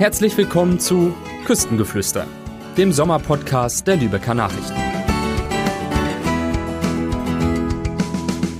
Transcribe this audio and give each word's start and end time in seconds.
Herzlich 0.00 0.34
willkommen 0.38 0.80
zu 0.80 1.14
Küstengeflüster, 1.44 2.26
dem 2.78 2.90
Sommerpodcast 2.90 3.86
der 3.86 3.98
Lübecker 3.98 4.32
Nachrichten. 4.32 4.80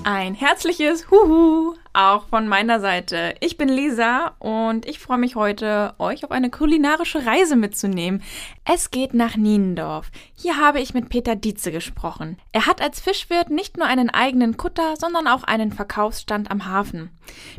Ein 0.05 0.35
herzliches 0.35 1.11
Huhu 1.11 1.77
auch 1.93 2.27
von 2.29 2.47
meiner 2.49 2.81
Seite. 2.81 3.35
Ich 3.41 3.57
bin 3.57 3.69
Lisa 3.69 4.35
und 4.39 4.87
ich 4.87 4.99
freue 4.99 5.19
mich 5.19 5.37
heute, 5.37 5.95
euch 5.99 6.25
auf 6.25 6.31
eine 6.31 6.51
kulinarische 6.51 7.27
Reise 7.27 7.57
mitzunehmen. 7.57 8.23
Es 8.65 8.91
geht 8.91 9.15
nach 9.15 9.37
Niendorf. 9.37 10.11
Hier 10.35 10.57
habe 10.57 10.81
ich 10.81 10.95
mit 10.95 11.09
Peter 11.09 11.37
Dietze 11.37 11.73
gesprochen. 11.73 12.39
Er 12.53 12.67
hat 12.67 12.81
als 12.81 13.01
Fischwirt 13.01 13.51
nicht 13.51 13.77
nur 13.77 13.87
einen 13.87 14.11
eigenen 14.11 14.57
Kutter, 14.57 14.95
sondern 14.99 15.27
auch 15.27 15.45
einen 15.45 15.73
Verkaufsstand 15.73 16.51
am 16.51 16.67
Hafen. 16.67 17.11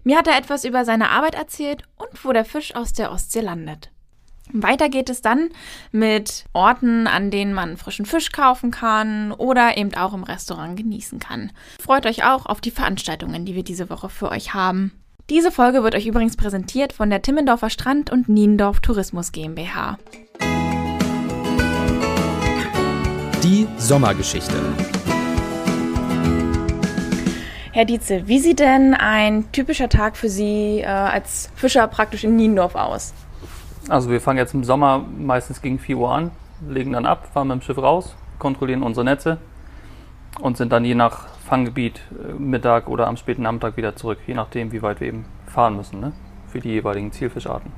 Mir 0.04 0.18
hat 0.18 0.28
er 0.28 0.38
etwas 0.38 0.64
über 0.64 0.86
seine 0.86 1.10
Arbeit 1.10 1.36
erzählt 1.36 1.84
und 1.98 2.24
wo 2.24 2.32
der 2.32 2.46
Fisch 2.46 2.76
aus 2.76 2.94
der 2.94 3.12
Ostsee 3.12 3.42
landet. 3.42 3.92
Weiter 4.54 4.90
geht 4.90 5.10
es 5.10 5.22
dann 5.22 5.50
mit 5.92 6.46
Orten, 6.54 7.08
an 7.08 7.32
denen 7.32 7.54
man 7.54 7.78
frischen 7.78 8.06
Fisch 8.06 8.32
kaufen 8.32 8.72
kann 8.72 9.32
oder 9.32 9.78
eben 9.78 9.94
auch 9.94 10.14
im 10.14 10.24
Restaurant 10.24 10.78
genießen 10.78 11.20
kann. 11.20 11.52
Freut 11.80 12.06
euch 12.06 12.24
auch 12.24 12.46
auf 12.46 12.62
die 12.62 12.72
Veranstaltungen, 12.72 13.46
die 13.46 13.56
wir 13.56 13.64
diese 13.64 13.90
Woche 13.90 14.10
für 14.10 14.30
euch 14.30 14.54
haben. 14.54 14.92
Diese 15.30 15.52
Folge 15.52 15.84
wird 15.84 15.96
euch 15.96 16.08
übrigens 16.08 16.36
präsentiert 16.36 16.92
von 16.92 17.10
der 17.10 17.22
Timmendorfer 17.22 17.70
Strand 17.70 18.10
und 18.10 18.28
Niendorf 18.28 18.82
Tourismus 18.82 19.32
GmbH. 19.32 19.98
Die 23.44 23.68
Sommergeschichte. 23.78 24.56
Herr 27.74 27.86
Dietze, 27.86 28.28
wie 28.28 28.40
sieht 28.40 28.60
denn 28.60 28.94
ein 28.94 29.50
typischer 29.54 29.88
Tag 29.88 30.18
für 30.18 30.28
Sie 30.28 30.82
äh, 30.82 30.86
als 30.86 31.50
Fischer 31.56 31.88
praktisch 31.88 32.26
in 32.26 32.36
Niendorf 32.36 32.76
aus? 32.76 33.14
Also 33.90 34.10
wir 34.10 34.22
fangen 34.22 34.38
jetzt 34.38 34.54
im 34.54 34.64
Sommer 34.64 35.04
meistens 35.18 35.62
gegen 35.62 35.80
4 35.80 35.98
Uhr 35.98 36.12
an, 36.12 36.32
legen 36.68 36.94
dann 36.94 37.06
ab, 37.06 37.28
fahren 37.34 37.48
mit 37.48 37.60
dem 37.60 37.62
Schiff 37.62 37.78
raus, 37.78 38.16
kontrollieren 38.40 38.84
unsere 38.84 39.06
Netze 39.06 39.38
und 40.40 40.58
sind 40.58 40.72
dann 40.72 40.86
je 40.86 40.96
nach 40.96 41.28
Fanggebiet 41.46 42.02
äh, 42.12 42.34
Mittag 42.34 42.88
oder 42.88 43.08
am 43.08 43.18
späten 43.18 43.42
Nachmittag 43.42 43.78
wieder 43.78 43.96
zurück, 43.96 44.20
je 44.28 44.34
nachdem, 44.34 44.72
wie 44.72 44.82
weit 44.82 45.02
wir 45.02 45.08
eben 45.08 45.26
fahren 45.48 45.76
müssen 45.76 46.00
ne? 46.00 46.14
für 46.48 46.60
die 46.60 46.70
jeweiligen 46.70 47.12
Zielfischarten. 47.12 47.72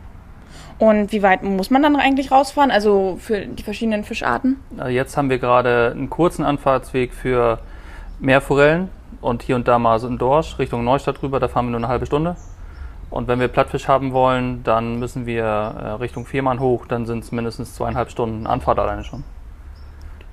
Und 0.80 1.12
wie 1.12 1.24
weit 1.24 1.44
muss 1.44 1.70
man 1.70 1.82
dann 1.82 1.96
eigentlich 1.96 2.32
rausfahren, 2.32 2.72
also 2.72 3.18
für 3.20 3.46
die 3.46 3.64
verschiedenen 3.64 4.04
Fischarten? 4.04 4.58
Jetzt 4.90 5.18
haben 5.18 5.30
wir 5.30 5.40
gerade 5.40 5.92
einen 5.96 6.10
kurzen 6.10 6.44
Anfahrtsweg 6.44 7.14
für 7.14 7.60
Meerforellen 8.20 8.90
und 9.22 9.44
hier 9.44 9.56
und 9.56 9.68
da 9.68 9.80
mal 9.80 10.00
so 10.00 10.08
ein 10.08 10.18
Dorsch 10.18 10.60
Richtung 10.60 10.84
Neustadt 10.84 11.22
rüber, 11.24 11.40
da 11.40 11.48
fahren 11.48 11.68
wir 11.68 11.72
nur 11.72 11.80
eine 11.80 11.88
halbe 11.88 12.06
Stunde. 12.06 12.36
Und 13.14 13.28
wenn 13.28 13.40
wir 13.40 13.48
Plattfisch 13.48 13.88
haben 13.88 14.12
wollen, 14.12 14.64
dann 14.64 14.98
müssen 14.98 15.28
wir 15.28 15.44
äh, 15.44 15.88
Richtung 16.02 16.26
Viermann 16.26 16.60
hoch, 16.60 16.88
dann 16.88 17.06
sind 17.06 17.24
es 17.24 17.32
mindestens 17.32 17.76
zweieinhalb 17.76 18.10
Stunden 18.10 18.48
Anfahrt 18.48 18.80
alleine 18.80 19.04
schon. 19.04 19.24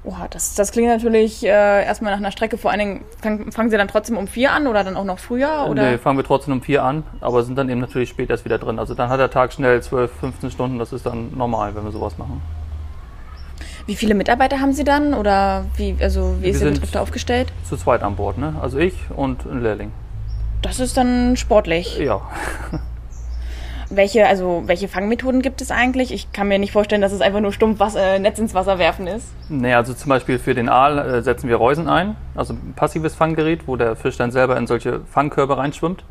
Oha, 0.02 0.28
das, 0.30 0.54
das 0.54 0.72
klingt 0.72 0.88
natürlich 0.88 1.44
äh, 1.44 1.48
erstmal 1.48 2.12
nach 2.12 2.20
einer 2.20 2.30
Strecke. 2.30 2.56
Vor 2.56 2.70
allen 2.70 2.78
Dingen, 2.80 3.04
fang, 3.20 3.52
fangen 3.52 3.68
Sie 3.68 3.76
dann 3.76 3.88
trotzdem 3.88 4.16
um 4.16 4.26
vier 4.26 4.52
an 4.52 4.66
oder 4.66 4.82
dann 4.82 4.96
auch 4.96 5.04
noch 5.04 5.18
früher? 5.18 5.66
Oder? 5.68 5.90
Nee, 5.90 5.98
fangen 5.98 6.16
wir 6.16 6.24
trotzdem 6.24 6.54
um 6.54 6.62
vier 6.62 6.82
an, 6.82 7.04
aber 7.20 7.42
sind 7.42 7.56
dann 7.56 7.68
eben 7.68 7.80
natürlich 7.80 8.08
spät 8.08 8.30
erst 8.30 8.46
wieder 8.46 8.56
drin. 8.56 8.78
Also 8.78 8.94
dann 8.94 9.10
hat 9.10 9.20
der 9.20 9.30
Tag 9.30 9.52
schnell 9.52 9.82
12, 9.82 10.10
15 10.18 10.50
Stunden, 10.50 10.78
das 10.78 10.94
ist 10.94 11.04
dann 11.04 11.36
normal, 11.36 11.74
wenn 11.74 11.84
wir 11.84 11.92
sowas 11.92 12.16
machen. 12.16 12.40
Wie 13.84 13.94
viele 13.94 14.14
Mitarbeiter 14.14 14.58
haben 14.58 14.72
Sie 14.72 14.84
dann 14.84 15.12
oder 15.12 15.66
wie, 15.76 15.96
also 16.00 16.36
wie 16.38 16.44
wir 16.44 16.50
ist 16.52 16.62
Ihr 16.62 16.70
Betrieb 16.70 16.96
aufgestellt? 16.96 17.52
Zu 17.68 17.76
zweit 17.76 18.02
an 18.02 18.16
Bord, 18.16 18.38
ne? 18.38 18.54
Also 18.62 18.78
ich 18.78 18.94
und 19.14 19.44
ein 19.44 19.62
Lehrling. 19.62 19.92
Das 20.62 20.78
ist 20.78 20.96
dann 20.96 21.36
sportlich. 21.36 21.98
Ja. 21.98 22.20
Welche, 23.92 24.28
also 24.28 24.62
welche 24.66 24.86
Fangmethoden 24.86 25.42
gibt 25.42 25.60
es 25.60 25.72
eigentlich? 25.72 26.12
Ich 26.12 26.32
kann 26.32 26.46
mir 26.46 26.60
nicht 26.60 26.70
vorstellen, 26.70 27.02
dass 27.02 27.10
es 27.10 27.20
einfach 27.20 27.40
nur 27.40 27.52
stumpf 27.52 27.80
Wasser, 27.80 28.14
äh, 28.14 28.18
Netz 28.20 28.38
ins 28.38 28.54
Wasser 28.54 28.78
werfen 28.78 29.08
ist. 29.08 29.26
Nee, 29.48 29.74
also 29.74 29.94
zum 29.94 30.10
Beispiel 30.10 30.38
für 30.38 30.54
den 30.54 30.68
Aal 30.68 30.98
äh, 30.98 31.22
setzen 31.22 31.48
wir 31.48 31.56
Reusen 31.56 31.88
ein, 31.88 32.14
also 32.36 32.54
ein 32.54 32.74
passives 32.76 33.16
Fanggerät, 33.16 33.66
wo 33.66 33.74
der 33.74 33.96
Fisch 33.96 34.16
dann 34.16 34.30
selber 34.30 34.56
in 34.56 34.68
solche 34.68 35.00
Fangkörbe 35.10 35.58
reinschwimmt. 35.58 36.04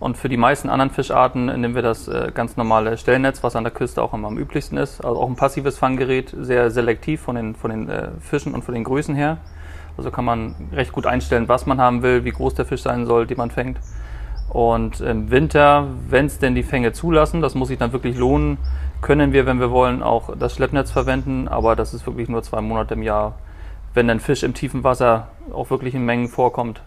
Und 0.00 0.16
für 0.16 0.28
die 0.28 0.36
meisten 0.36 0.68
anderen 0.68 0.90
Fischarten 0.90 1.46
nehmen 1.46 1.76
wir 1.76 1.82
das 1.82 2.08
äh, 2.08 2.32
ganz 2.34 2.56
normale 2.56 2.98
Stellnetz, 2.98 3.44
was 3.44 3.54
an 3.54 3.62
der 3.62 3.72
Küste 3.72 4.02
auch 4.02 4.12
immer 4.14 4.26
am 4.26 4.36
üblichsten 4.36 4.76
ist. 4.76 5.04
Also 5.04 5.20
auch 5.20 5.28
ein 5.28 5.36
passives 5.36 5.78
Fanggerät, 5.78 6.34
sehr 6.36 6.72
selektiv 6.72 7.20
von 7.20 7.36
den, 7.36 7.54
von 7.54 7.70
den 7.70 7.88
Fischen 8.20 8.52
und 8.52 8.64
von 8.64 8.74
den 8.74 8.82
Größen 8.82 9.14
her. 9.14 9.38
Also 9.96 10.10
kann 10.10 10.24
man 10.24 10.54
recht 10.72 10.92
gut 10.92 11.06
einstellen, 11.06 11.48
was 11.48 11.66
man 11.66 11.80
haben 11.80 12.02
will, 12.02 12.24
wie 12.24 12.30
groß 12.30 12.54
der 12.54 12.64
Fisch 12.64 12.82
sein 12.82 13.06
soll, 13.06 13.26
den 13.26 13.36
man 13.38 13.50
fängt. 13.50 13.78
Und 14.48 15.00
im 15.00 15.30
Winter, 15.30 15.86
wenn 16.08 16.26
es 16.26 16.38
denn 16.38 16.54
die 16.54 16.62
Fänge 16.62 16.92
zulassen, 16.92 17.40
das 17.40 17.54
muss 17.54 17.68
sich 17.68 17.78
dann 17.78 17.92
wirklich 17.92 18.16
lohnen, 18.16 18.58
können 19.00 19.32
wir, 19.32 19.46
wenn 19.46 19.60
wir 19.60 19.70
wollen, 19.70 20.02
auch 20.02 20.36
das 20.36 20.54
Schleppnetz 20.54 20.90
verwenden. 20.90 21.48
Aber 21.48 21.74
das 21.76 21.94
ist 21.94 22.06
wirklich 22.06 22.28
nur 22.28 22.42
zwei 22.42 22.60
Monate 22.60 22.94
im 22.94 23.02
Jahr, 23.02 23.34
wenn 23.94 24.08
ein 24.10 24.20
Fisch 24.20 24.42
im 24.42 24.54
tiefen 24.54 24.84
Wasser 24.84 25.28
auch 25.52 25.70
wirklich 25.70 25.94
in 25.94 26.04
Mengen 26.04 26.28
vorkommt, 26.28 26.82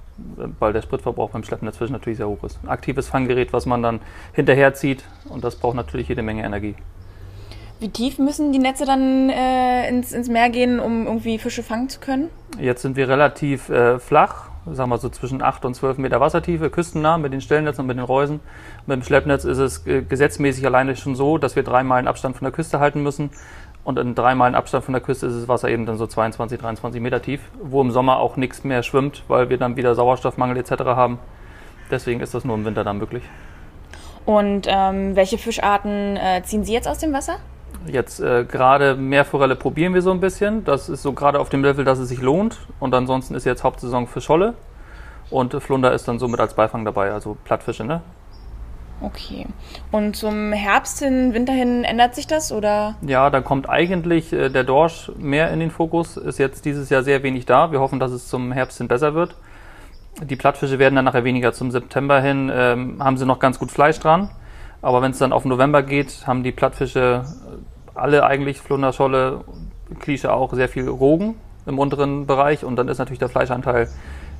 weil 0.59 0.73
der 0.73 0.81
Spritverbrauch 0.81 1.31
beim 1.31 1.43
Schleppnetzfisch 1.43 1.89
natürlich 1.89 2.17
sehr 2.17 2.27
hoch 2.27 2.43
ist. 2.43 2.59
Ein 2.63 2.69
aktives 2.69 3.09
Fanggerät, 3.09 3.51
was 3.53 3.65
man 3.65 3.83
dann 3.83 3.99
hinterher 4.33 4.73
zieht 4.73 5.03
und 5.29 5.43
das 5.43 5.55
braucht 5.55 5.75
natürlich 5.75 6.07
jede 6.07 6.21
Menge 6.21 6.43
Energie. 6.43 6.75
Wie 7.79 7.89
tief 7.89 8.19
müssen 8.19 8.53
die 8.53 8.59
Netze 8.59 8.85
dann 8.85 9.29
äh, 9.29 9.89
ins, 9.89 10.13
ins 10.13 10.29
Meer 10.29 10.49
gehen, 10.49 10.79
um 10.79 11.05
irgendwie 11.05 11.37
Fische 11.37 11.61
fangen 11.61 11.89
zu 11.89 11.99
können? 11.99 12.29
Jetzt 12.59 12.83
sind 12.83 12.95
wir 12.95 13.09
relativ 13.09 13.69
äh, 13.69 13.99
flach, 13.99 14.49
sagen 14.71 14.89
wir 14.89 14.97
so 14.97 15.09
zwischen 15.09 15.41
8 15.41 15.65
und 15.65 15.73
12 15.73 15.97
Meter 15.97 16.21
Wassertiefe, 16.21 16.69
küstennah 16.69 17.17
mit 17.17 17.33
den 17.33 17.41
Stellnetzen 17.41 17.81
und 17.81 17.87
mit 17.87 17.97
den 17.97 18.05
Reusen. 18.05 18.39
mit 18.85 18.95
dem 18.95 19.03
Schleppnetz 19.03 19.43
ist 19.43 19.57
es 19.57 19.85
äh, 19.87 20.01
gesetzmäßig 20.03 20.65
alleine 20.65 20.95
schon 20.95 21.15
so, 21.15 21.37
dass 21.37 21.57
wir 21.57 21.63
drei 21.63 21.83
Meilen 21.83 22.07
Abstand 22.07 22.37
von 22.37 22.45
der 22.45 22.53
Küste 22.53 22.79
halten 22.79 23.03
müssen. 23.03 23.29
Und 23.83 23.99
in 23.99 24.15
drei 24.15 24.35
Meilen 24.35 24.55
Abstand 24.55 24.85
von 24.85 24.93
der 24.93 25.01
Küste 25.01 25.27
ist 25.27 25.35
das 25.35 25.47
Wasser 25.49 25.69
eben 25.69 25.85
dann 25.85 25.97
so 25.97 26.07
22, 26.07 26.57
23 26.57 27.01
Meter 27.01 27.21
tief, 27.21 27.41
wo 27.61 27.81
im 27.81 27.91
Sommer 27.91 28.17
auch 28.19 28.37
nichts 28.37 28.63
mehr 28.63 28.83
schwimmt, 28.83 29.23
weil 29.27 29.49
wir 29.49 29.57
dann 29.57 29.75
wieder 29.75 29.95
Sauerstoffmangel 29.95 30.57
etc. 30.57 30.71
haben. 30.85 31.19
Deswegen 31.91 32.21
ist 32.21 32.33
das 32.33 32.45
nur 32.45 32.55
im 32.55 32.63
Winter 32.63 32.83
dann 32.85 32.97
möglich. 32.97 33.23
Und 34.25 34.65
ähm, 34.67 35.15
welche 35.15 35.37
Fischarten 35.37 36.17
äh, 36.17 36.41
ziehen 36.43 36.63
Sie 36.63 36.73
jetzt 36.73 36.87
aus 36.87 36.97
dem 36.97 37.13
Wasser? 37.13 37.37
Jetzt 37.87 38.19
äh, 38.19 38.45
gerade 38.45 38.95
Meerforelle 38.95 39.55
probieren 39.55 39.93
wir 39.93 40.01
so 40.01 40.11
ein 40.11 40.19
bisschen. 40.19 40.63
Das 40.65 40.89
ist 40.89 41.01
so 41.01 41.13
gerade 41.13 41.39
auf 41.39 41.49
dem 41.49 41.63
Level, 41.63 41.85
dass 41.85 41.99
es 41.99 42.09
sich 42.09 42.21
lohnt. 42.21 42.59
Und 42.79 42.93
ansonsten 42.93 43.35
ist 43.35 43.45
jetzt 43.45 43.63
Hauptsaison 43.63 44.07
für 44.07 44.21
Scholle. 44.21 44.53
Und 45.29 45.53
Flunder 45.61 45.93
ist 45.93 46.07
dann 46.07 46.19
somit 46.19 46.39
als 46.39 46.53
Beifang 46.53 46.85
dabei, 46.85 47.11
also 47.11 47.35
Plattfische, 47.43 47.83
ne? 47.83 48.01
Okay. 49.01 49.45
Und 49.91 50.15
zum 50.15 50.53
Herbst 50.53 50.99
hin, 50.99 51.33
Winter 51.33 51.51
hin 51.51 51.83
ändert 51.83 52.15
sich 52.15 52.27
das 52.27 52.51
oder? 52.51 52.95
Ja, 53.01 53.29
da 53.29 53.41
kommt 53.41 53.69
eigentlich 53.69 54.31
äh, 54.31 54.49
der 54.49 54.63
Dorsch 54.63 55.11
mehr 55.17 55.51
in 55.51 55.59
den 55.59 55.71
Fokus. 55.71 56.15
Ist 56.15 56.39
jetzt 56.39 56.63
dieses 56.65 56.89
Jahr 56.89 57.03
sehr 57.03 57.21
wenig 57.21 57.45
da. 57.45 57.71
Wir 57.71 57.81
hoffen, 57.81 57.99
dass 57.99 58.11
es 58.11 58.27
zum 58.27 58.51
Herbst 58.51 58.77
hin 58.77 58.87
besser 58.87 59.13
wird. 59.13 59.35
Die 60.23 60.37
Plattfische 60.37 60.79
werden 60.79 60.95
dann 60.95 61.05
nachher 61.05 61.25
weniger. 61.25 61.51
Zum 61.51 61.71
September 61.71 62.21
hin 62.21 62.49
ähm, 62.53 63.03
haben 63.03 63.17
sie 63.17 63.25
noch 63.25 63.39
ganz 63.39 63.59
gut 63.59 63.69
Fleisch 63.69 63.99
dran. 63.99 64.29
Aber 64.81 65.01
wenn 65.01 65.11
es 65.11 65.17
dann 65.17 65.33
auf 65.33 65.43
November 65.43 65.83
geht, 65.83 66.25
haben 66.25 66.43
die 66.43 66.51
Plattfische 66.53 67.25
alle 67.95 68.25
eigentlich 68.25 68.59
Flunderscholle, 68.59 69.43
Klische 69.99 70.33
auch 70.33 70.53
sehr 70.53 70.69
viel 70.69 70.87
Rogen 70.87 71.35
im 71.65 71.79
unteren 71.79 72.27
Bereich 72.27 72.63
und 72.63 72.75
dann 72.75 72.87
ist 72.87 72.97
natürlich 72.97 73.19
der 73.19 73.29
Fleischanteil 73.29 73.89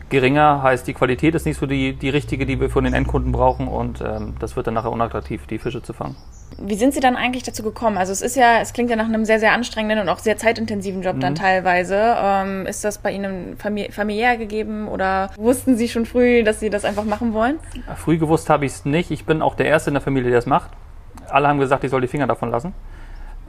geringer, 0.09 0.61
heißt 0.61 0.87
die 0.87 0.93
Qualität 0.93 1.33
ist 1.33 1.45
nicht 1.45 1.59
so 1.59 1.65
die, 1.65 1.93
die 1.93 2.09
richtige, 2.09 2.45
die 2.45 2.59
wir 2.59 2.69
von 2.69 2.83
den 2.83 2.93
Endkunden 2.93 3.31
brauchen 3.31 3.67
und 3.67 4.01
ähm, 4.01 4.35
das 4.39 4.55
wird 4.55 4.67
dann 4.67 4.75
nachher 4.75 4.91
unattraktiv, 4.91 5.47
die 5.47 5.57
Fische 5.57 5.81
zu 5.81 5.93
fangen. 5.93 6.15
Wie 6.59 6.75
sind 6.75 6.93
Sie 6.93 6.99
dann 6.99 7.15
eigentlich 7.15 7.41
dazu 7.41 7.63
gekommen? 7.63 7.97
Also 7.97 8.11
es 8.11 8.21
ist 8.21 8.35
ja, 8.35 8.59
es 8.61 8.73
klingt 8.73 8.91
ja 8.91 8.95
nach 8.95 9.07
einem 9.07 9.25
sehr, 9.25 9.39
sehr 9.39 9.53
anstrengenden 9.53 9.99
und 9.99 10.09
auch 10.09 10.19
sehr 10.19 10.37
zeitintensiven 10.37 11.01
Job 11.01 11.15
mhm. 11.15 11.21
dann 11.21 11.35
teilweise. 11.35 12.15
Ähm, 12.17 12.67
ist 12.67 12.83
das 12.85 12.99
bei 12.99 13.11
Ihnen 13.11 13.57
familiär 13.57 14.37
gegeben 14.37 14.87
oder 14.87 15.31
wussten 15.37 15.75
Sie 15.75 15.89
schon 15.89 16.05
früh, 16.05 16.43
dass 16.43 16.59
Sie 16.59 16.69
das 16.69 16.85
einfach 16.85 17.03
machen 17.03 17.33
wollen? 17.33 17.59
Früh 17.95 18.19
gewusst 18.19 18.49
habe 18.49 18.65
ich 18.65 18.73
es 18.73 18.85
nicht. 18.85 19.09
Ich 19.09 19.25
bin 19.25 19.41
auch 19.41 19.55
der 19.55 19.65
Erste 19.65 19.89
in 19.89 19.95
der 19.95 20.01
Familie, 20.01 20.29
der 20.29 20.39
es 20.39 20.45
macht. 20.45 20.69
Alle 21.29 21.47
haben 21.47 21.59
gesagt, 21.59 21.83
ich 21.83 21.89
soll 21.89 22.01
die 22.01 22.07
Finger 22.07 22.27
davon 22.27 22.51
lassen 22.51 22.73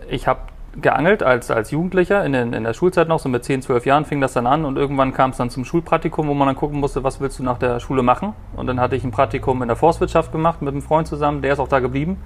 ich 0.09 0.27
habe 0.27 0.41
geangelt 0.81 1.23
als, 1.23 1.51
als 1.51 1.71
Jugendlicher 1.71 2.25
in, 2.25 2.33
den, 2.33 2.53
in 2.53 2.65
der 2.65 2.75
Schulzeit 2.75 3.09
noch, 3.09 3.19
so 3.19 3.29
mit 3.29 3.45
10, 3.45 3.63
12 3.63 3.87
Jahren 3.87 4.05
fing 4.05 4.21
das 4.21 4.35
dann 4.35 4.47
an 4.47 4.65
und 4.65 4.77
irgendwann 4.77 5.13
kam 5.13 5.31
es 5.31 5.39
dann 5.39 5.51
zum 5.51 5.65
Schulpraktikum, 5.65 6.29
wo 6.29 6.35
man 6.35 6.47
dann 6.49 6.57
gucken 6.57 6.81
musste, 6.81 7.03
was 7.03 7.21
willst 7.21 7.39
du 7.39 7.43
nach 7.43 7.59
der 7.59 7.81
Schule 7.81 8.03
machen. 8.03 8.35
Und 8.55 8.67
dann 8.67 8.79
hatte 8.81 8.97
ich 8.97 9.05
ein 9.05 9.11
Praktikum 9.11 9.63
in 9.63 9.69
der 9.69 9.77
Forstwirtschaft 9.77 10.33
gemacht 10.33 10.61
mit 10.63 10.73
einem 10.73 10.83
Freund 10.83 11.07
zusammen, 11.07 11.43
der 11.43 11.55
ist 11.55 11.61
auch 11.61 11.69
da 11.69 11.81
geblieben. 11.81 12.19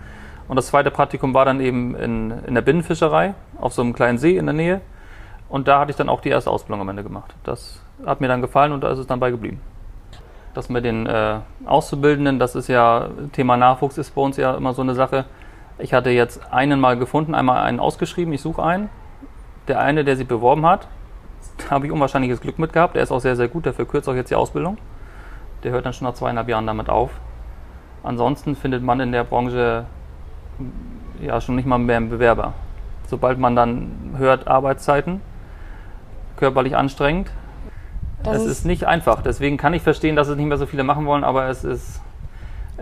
Und 0.49 0.57
das 0.57 0.67
zweite 0.67 0.91
Praktikum 0.91 1.33
war 1.33 1.45
dann 1.45 1.61
eben 1.61 1.95
in, 1.95 2.33
in 2.45 2.55
der 2.55 2.63
Binnenfischerei 2.63 3.35
auf 3.61 3.73
so 3.73 3.83
einem 3.83 3.93
kleinen 3.93 4.19
See 4.19 4.37
in 4.37 4.47
der 4.47 4.53
Nähe. 4.53 4.81
Und 5.49 5.69
da 5.69 5.81
hatte 5.81 5.93
ich 5.93 5.97
dann 5.97 6.09
auch 6.09 6.21
die 6.21 6.29
erste 6.29 6.51
Ausbildung 6.51 6.81
am 6.81 6.89
Ende 6.89 7.05
gemacht. 7.05 7.35
Das 7.45 7.81
hat 8.05 8.21
mir 8.21 8.29
dann 8.29 8.41
gefallen 8.41 8.73
und 8.73 8.83
da 8.83 8.91
ist 8.91 8.99
es 8.99 9.07
dann 9.07 9.21
bei 9.21 9.31
geblieben. 9.31 9.61
Das 10.55 10.69
mit 10.69 10.85
den 10.85 11.07
äh, 11.07 11.39
Auszubildenden, 11.67 12.41
das 12.41 12.57
ist 12.57 12.67
ja, 12.67 13.11
Thema 13.33 13.57
Nachwuchs 13.57 13.99
ist 13.99 14.13
bei 14.15 14.23
uns 14.23 14.37
ja 14.37 14.55
immer 14.57 14.75
so 14.75 14.83
eine 14.83 14.95
Sache 14.95 15.27
ich 15.81 15.93
hatte 15.95 16.11
jetzt 16.11 16.53
einen 16.53 16.81
mal 16.81 16.97
gefunden, 16.99 17.35
einmal 17.35 17.63
einen 17.63 17.81
ausgeschrieben, 17.81 18.33
ich 18.33 18.41
suche 18.41 18.63
einen. 18.63 18.89
Der 19.69 19.81
eine, 19.81 20.05
der 20.05 20.17
sich 20.17 20.27
beworben 20.27 20.67
hat, 20.67 20.89
habe 21.71 21.87
ich 21.87 21.93
unwahrscheinliches 21.93 22.41
Glück 22.41 22.59
mit 22.59 22.73
gehabt. 22.73 22.95
Der 22.95 23.03
ist 23.03 23.13
auch 23.13 23.21
sehr, 23.21 23.37
sehr 23.37 23.49
gut, 23.49 23.67
der 23.67 23.73
verkürzt 23.75 24.09
auch 24.09 24.15
jetzt 24.15 24.31
die 24.31 24.35
Ausbildung. 24.35 24.79
Der 25.63 25.73
hört 25.73 25.87
dann 25.87 25.93
schon 25.93 26.07
nach 26.07 26.15
zweieinhalb 26.15 26.49
Jahren 26.49 26.67
damit 26.67 26.89
auf. 26.89 27.11
Ansonsten 28.03 28.57
findet 28.57 28.83
man 28.83 28.99
in 29.01 29.13
der 29.13 29.25
Branche 29.25 29.85
ja 31.21 31.41
schon 31.41 31.57
nicht 31.57 31.67
mal 31.67 31.79
mehr 31.79 31.99
ein 31.99 32.09
Bewerber. 32.09 32.55
Sobald 33.07 33.39
man 33.39 33.55
dann 33.57 34.15
hört 34.17 34.49
Arbeitszeiten, 34.49 35.21
körperlich 36.37 36.77
anstrengend, 36.77 37.31
Das 38.23 38.37
es 38.39 38.45
ist- 38.45 38.51
ist 38.51 38.65
nicht 38.67 38.85
einfach. 38.87 39.23
Deswegen 39.23 39.57
kann 39.57 39.75
ich 39.75 39.83
verstehen, 39.83 40.17
dass 40.17 40.29
es 40.29 40.37
nicht 40.37 40.47
mehr 40.47 40.57
so 40.59 40.67
viele 40.67 40.85
machen 40.85 41.07
wollen, 41.07 41.25
aber 41.25 41.49
es 41.49 41.65
ist, 41.65 42.01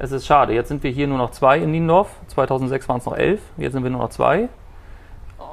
es 0.00 0.12
ist 0.12 0.26
schade. 0.26 0.54
Jetzt 0.54 0.68
sind 0.68 0.82
wir 0.82 0.90
hier 0.90 1.06
nur 1.06 1.18
noch 1.18 1.30
zwei 1.30 1.58
in 1.58 1.70
Niendorf. 1.70 2.08
2006 2.28 2.88
waren 2.88 2.98
es 2.98 3.06
noch 3.06 3.16
elf, 3.16 3.40
jetzt 3.56 3.72
sind 3.72 3.82
wir 3.82 3.90
nur 3.90 4.02
noch 4.02 4.10
zwei. 4.10 4.48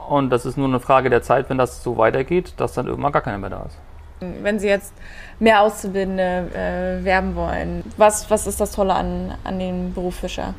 Und 0.07 0.29
das 0.29 0.45
ist 0.45 0.57
nur 0.57 0.67
eine 0.67 0.79
Frage 0.79 1.09
der 1.09 1.21
Zeit, 1.23 1.49
wenn 1.49 1.57
das 1.57 1.83
so 1.83 1.97
weitergeht, 1.97 2.53
dass 2.57 2.73
dann 2.73 2.87
irgendwann 2.87 3.11
gar 3.11 3.23
keiner 3.23 3.39
mehr 3.39 3.49
da 3.49 3.63
ist. 3.63 3.77
Wenn 4.19 4.59
Sie 4.59 4.67
jetzt 4.67 4.93
mehr 5.39 5.61
Auszubildende 5.61 6.49
äh, 6.53 7.03
werben 7.03 7.35
wollen, 7.35 7.83
was, 7.97 8.29
was 8.29 8.47
ist 8.47 8.61
das 8.61 8.71
Tolle 8.71 8.93
an, 8.93 9.33
an 9.43 9.59
dem 9.59 9.93
Beruf 9.93 10.15
Fischer? 10.15 10.53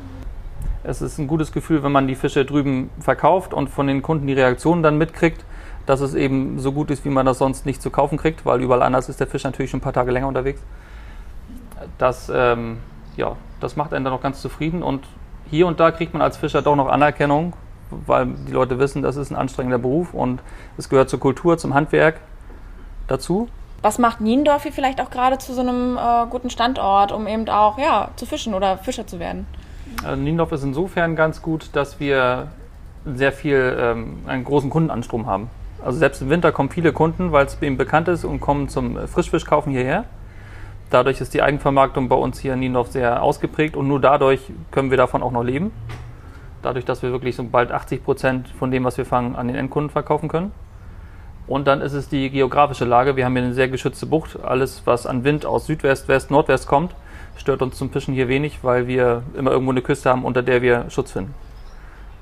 Es 0.83 1.01
ist 1.01 1.17
ein 1.17 1.27
gutes 1.27 1.51
Gefühl, 1.51 1.81
wenn 1.83 1.91
man 1.91 2.07
die 2.07 2.15
Fische 2.15 2.45
drüben 2.45 2.89
verkauft 2.99 3.53
und 3.53 3.69
von 3.69 3.87
den 3.87 4.01
Kunden 4.01 4.27
die 4.27 4.33
Reaktionen 4.33 4.83
dann 4.83 4.97
mitkriegt, 4.97 5.43
dass 5.85 6.01
es 6.01 6.13
eben 6.13 6.59
so 6.59 6.71
gut 6.71 6.91
ist, 6.91 7.03
wie 7.03 7.09
man 7.09 7.25
das 7.25 7.39
sonst 7.39 7.65
nicht 7.65 7.81
zu 7.81 7.89
kaufen 7.89 8.17
kriegt, 8.17 8.45
weil 8.45 8.61
überall 8.61 8.83
anders 8.83 9.09
ist 9.09 9.19
der 9.19 9.27
Fisch 9.27 9.43
natürlich 9.43 9.71
schon 9.71 9.79
ein 9.79 9.83
paar 9.83 9.93
Tage 9.93 10.11
länger 10.11 10.27
unterwegs. 10.27 10.61
Das, 11.97 12.31
ähm, 12.33 12.77
ja, 13.15 13.35
das 13.59 13.75
macht 13.75 13.93
einen 13.93 14.05
dann 14.05 14.13
noch 14.13 14.21
ganz 14.21 14.41
zufrieden 14.41 14.83
und 14.83 15.05
hier 15.49 15.67
und 15.67 15.79
da 15.79 15.91
kriegt 15.91 16.13
man 16.13 16.21
als 16.21 16.37
Fischer 16.37 16.61
doch 16.61 16.75
noch 16.75 16.87
Anerkennung, 16.87 17.53
weil 17.89 18.27
die 18.47 18.51
Leute 18.51 18.79
wissen, 18.79 19.01
das 19.01 19.15
ist 19.15 19.31
ein 19.31 19.35
anstrengender 19.35 19.77
Beruf 19.77 20.13
und 20.13 20.41
es 20.77 20.89
gehört 20.89 21.09
zur 21.09 21.19
Kultur, 21.19 21.57
zum 21.57 21.73
Handwerk 21.73 22.19
dazu. 23.07 23.47
Was 23.81 23.99
macht 23.99 24.21
Niendorf 24.21 24.63
hier 24.63 24.71
vielleicht 24.71 24.99
auch 24.99 25.09
gerade 25.09 25.37
zu 25.37 25.53
so 25.53 25.61
einem 25.61 25.97
äh, 25.97 26.25
guten 26.29 26.49
Standort, 26.49 27.11
um 27.11 27.27
eben 27.27 27.47
auch 27.47 27.77
ja, 27.77 28.09
zu 28.15 28.25
fischen 28.25 28.53
oder 28.53 28.77
Fischer 28.77 29.05
zu 29.05 29.19
werden? 29.19 29.45
Also 30.03 30.21
Niendorf 30.21 30.51
ist 30.51 30.63
insofern 30.63 31.15
ganz 31.15 31.41
gut, 31.41 31.69
dass 31.73 31.99
wir 31.99 32.47
sehr 33.05 33.31
viel, 33.31 33.77
ähm, 33.79 34.17
einen 34.27 34.43
großen 34.43 34.69
Kundenanstrom 34.69 35.27
haben. 35.27 35.49
Also 35.83 35.99
selbst 35.99 36.21
im 36.21 36.29
Winter 36.29 36.51
kommen 36.51 36.69
viele 36.69 36.91
Kunden, 36.91 37.31
weil 37.31 37.45
es 37.45 37.61
eben 37.61 37.77
bekannt 37.77 38.07
ist 38.07 38.25
und 38.25 38.41
kommen 38.41 38.67
zum 38.67 38.97
äh, 38.97 39.07
Frischfischkaufen 39.07 39.71
hierher. 39.71 40.05
Dadurch 40.89 41.19
ist 41.19 41.33
die 41.33 41.41
Eigenvermarktung 41.41 42.07
bei 42.07 42.15
uns 42.15 42.39
hier 42.39 42.53
in 42.53 42.59
Niendorf 42.59 42.91
sehr 42.91 43.21
ausgeprägt 43.21 43.75
und 43.75 43.87
nur 43.87 43.99
dadurch 43.99 44.39
können 44.71 44.89
wir 44.89 44.97
davon 44.97 45.21
auch 45.21 45.31
noch 45.31 45.43
leben. 45.43 45.71
Dadurch, 46.61 46.85
dass 46.85 47.03
wir 47.03 47.11
wirklich 47.11 47.35
so 47.35 47.43
bald 47.43 47.71
80 47.71 48.03
Prozent 48.03 48.47
von 48.47 48.71
dem, 48.71 48.83
was 48.85 48.97
wir 48.97 49.05
fangen, 49.05 49.35
an 49.35 49.47
den 49.47 49.55
Endkunden 49.57 49.89
verkaufen 49.89 50.29
können. 50.29 50.51
Und 51.45 51.67
dann 51.67 51.81
ist 51.81 51.93
es 51.93 52.09
die 52.09 52.29
geografische 52.29 52.85
Lage. 52.85 53.15
Wir 53.15 53.25
haben 53.25 53.33
hier 53.33 53.43
eine 53.43 53.53
sehr 53.53 53.69
geschützte 53.69 54.05
Bucht. 54.05 54.37
Alles, 54.43 54.81
was 54.85 55.05
an 55.05 55.23
Wind 55.23 55.45
aus 55.45 55.65
Südwest, 55.65 56.07
West, 56.07 56.31
Nordwest 56.31 56.67
kommt, 56.67 56.93
stört 57.37 57.61
uns 57.61 57.77
zum 57.77 57.89
Fischen 57.89 58.13
hier 58.13 58.27
wenig, 58.27 58.59
weil 58.63 58.87
wir 58.87 59.23
immer 59.37 59.51
irgendwo 59.51 59.71
eine 59.71 59.81
Küste 59.81 60.09
haben, 60.09 60.25
unter 60.25 60.43
der 60.43 60.61
wir 60.61 60.89
Schutz 60.89 61.11
finden. 61.11 61.33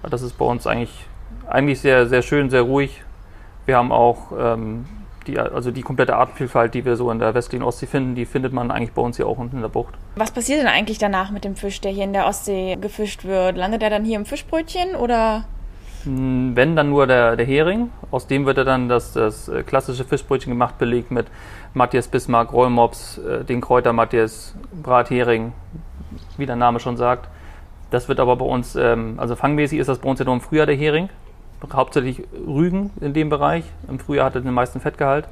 Das 0.04 0.22
ist 0.22 0.38
bei 0.38 0.46
uns 0.46 0.68
eigentlich, 0.68 1.06
eigentlich 1.48 1.82
sehr, 1.82 2.08
sehr 2.08 2.22
schön, 2.22 2.52
sehr 2.52 2.62
ruhig. 2.62 3.04
Wir 3.66 3.78
haben 3.78 3.92
auch 3.92 4.32
ähm, 4.38 4.86
die, 5.28 5.40
also 5.40 5.72
die 5.72 5.82
komplette 5.82 6.16
Artenvielfalt, 6.16 6.74
die 6.74 6.86
wir 6.86 6.96
so 6.96 7.12
in 7.12 7.20
der 7.20 7.34
westlichen 7.34 7.64
Ostsee 7.64 7.88
finden, 7.88 8.16
die 8.16 8.26
findet 8.26 8.54
man 8.54 8.72
eigentlich 8.72 8.94
bei 8.94 9.02
uns 9.02 9.18
hier 9.18 9.28
auch 9.28 9.38
unten 9.38 9.58
in 9.58 9.62
der 9.62 9.70
Bucht. 9.70 9.94
Was 10.16 10.32
passiert 10.32 10.60
denn 10.60 10.68
eigentlich 10.68 10.98
danach 10.98 11.32
mit 11.32 11.44
dem 11.44 11.56
Fisch, 11.56 11.82
der 11.82 11.92
hier 11.92 12.04
in 12.04 12.14
der 12.14 12.28
Ostsee 12.28 12.78
gefischt 12.80 13.26
wird? 13.26 13.58
Landet 13.58 13.84
er 13.84 13.90
dann 13.90 14.06
hier 14.06 14.18
im 14.18 14.26
Fischbrötchen 14.26 14.96
oder? 14.96 15.46
Hm, 16.04 16.56
Wenn 16.56 16.76
dann 16.76 16.90
nur 16.90 17.08
der, 17.08 17.36
der 17.36 17.46
Hering, 17.46 17.90
aus 18.12 18.28
dem 18.28 18.46
wird 18.46 18.58
er 18.58 18.66
dann 18.66 18.90
das, 18.90 19.14
das 19.14 19.48
äh, 19.48 19.64
klassische 19.64 20.06
Fischbrötchen 20.06 20.52
gemacht, 20.52 20.78
belegt 20.78 21.12
mit 21.12 21.28
Matthias 21.74 22.08
Bismarck, 22.08 22.54
Rollmops, 22.54 23.18
äh, 23.18 23.44
den 23.44 23.62
Kräuter 23.62 23.92
Matthias, 23.92 24.56
Brathering, 24.84 25.54
wie 26.38 26.46
der 26.46 26.56
Name 26.56 26.80
schon 26.80 26.98
sagt. 26.98 27.28
Das 27.92 28.08
wird 28.08 28.20
aber 28.20 28.36
bei 28.36 28.46
uns, 28.46 28.76
ähm, 28.76 29.16
also 29.18 29.36
fangmäßig 29.36 29.80
ist 29.80 29.88
das 29.88 30.00
bei 30.00 30.10
uns 30.10 30.20
ja 30.20 30.26
nur 30.26 30.36
im 30.36 30.42
Frühjahr 30.42 30.66
der 30.66 30.76
Hering. 30.76 31.10
Hauptsächlich 31.74 32.24
Rügen 32.46 32.92
in 33.02 33.14
dem 33.14 33.30
Bereich. 33.30 33.64
Im 33.88 34.00
Frühjahr 34.00 34.28
hat 34.28 34.36
er 34.36 34.42
den 34.42 34.54
meisten 34.54 34.80
Fettgehalt. 34.80 35.28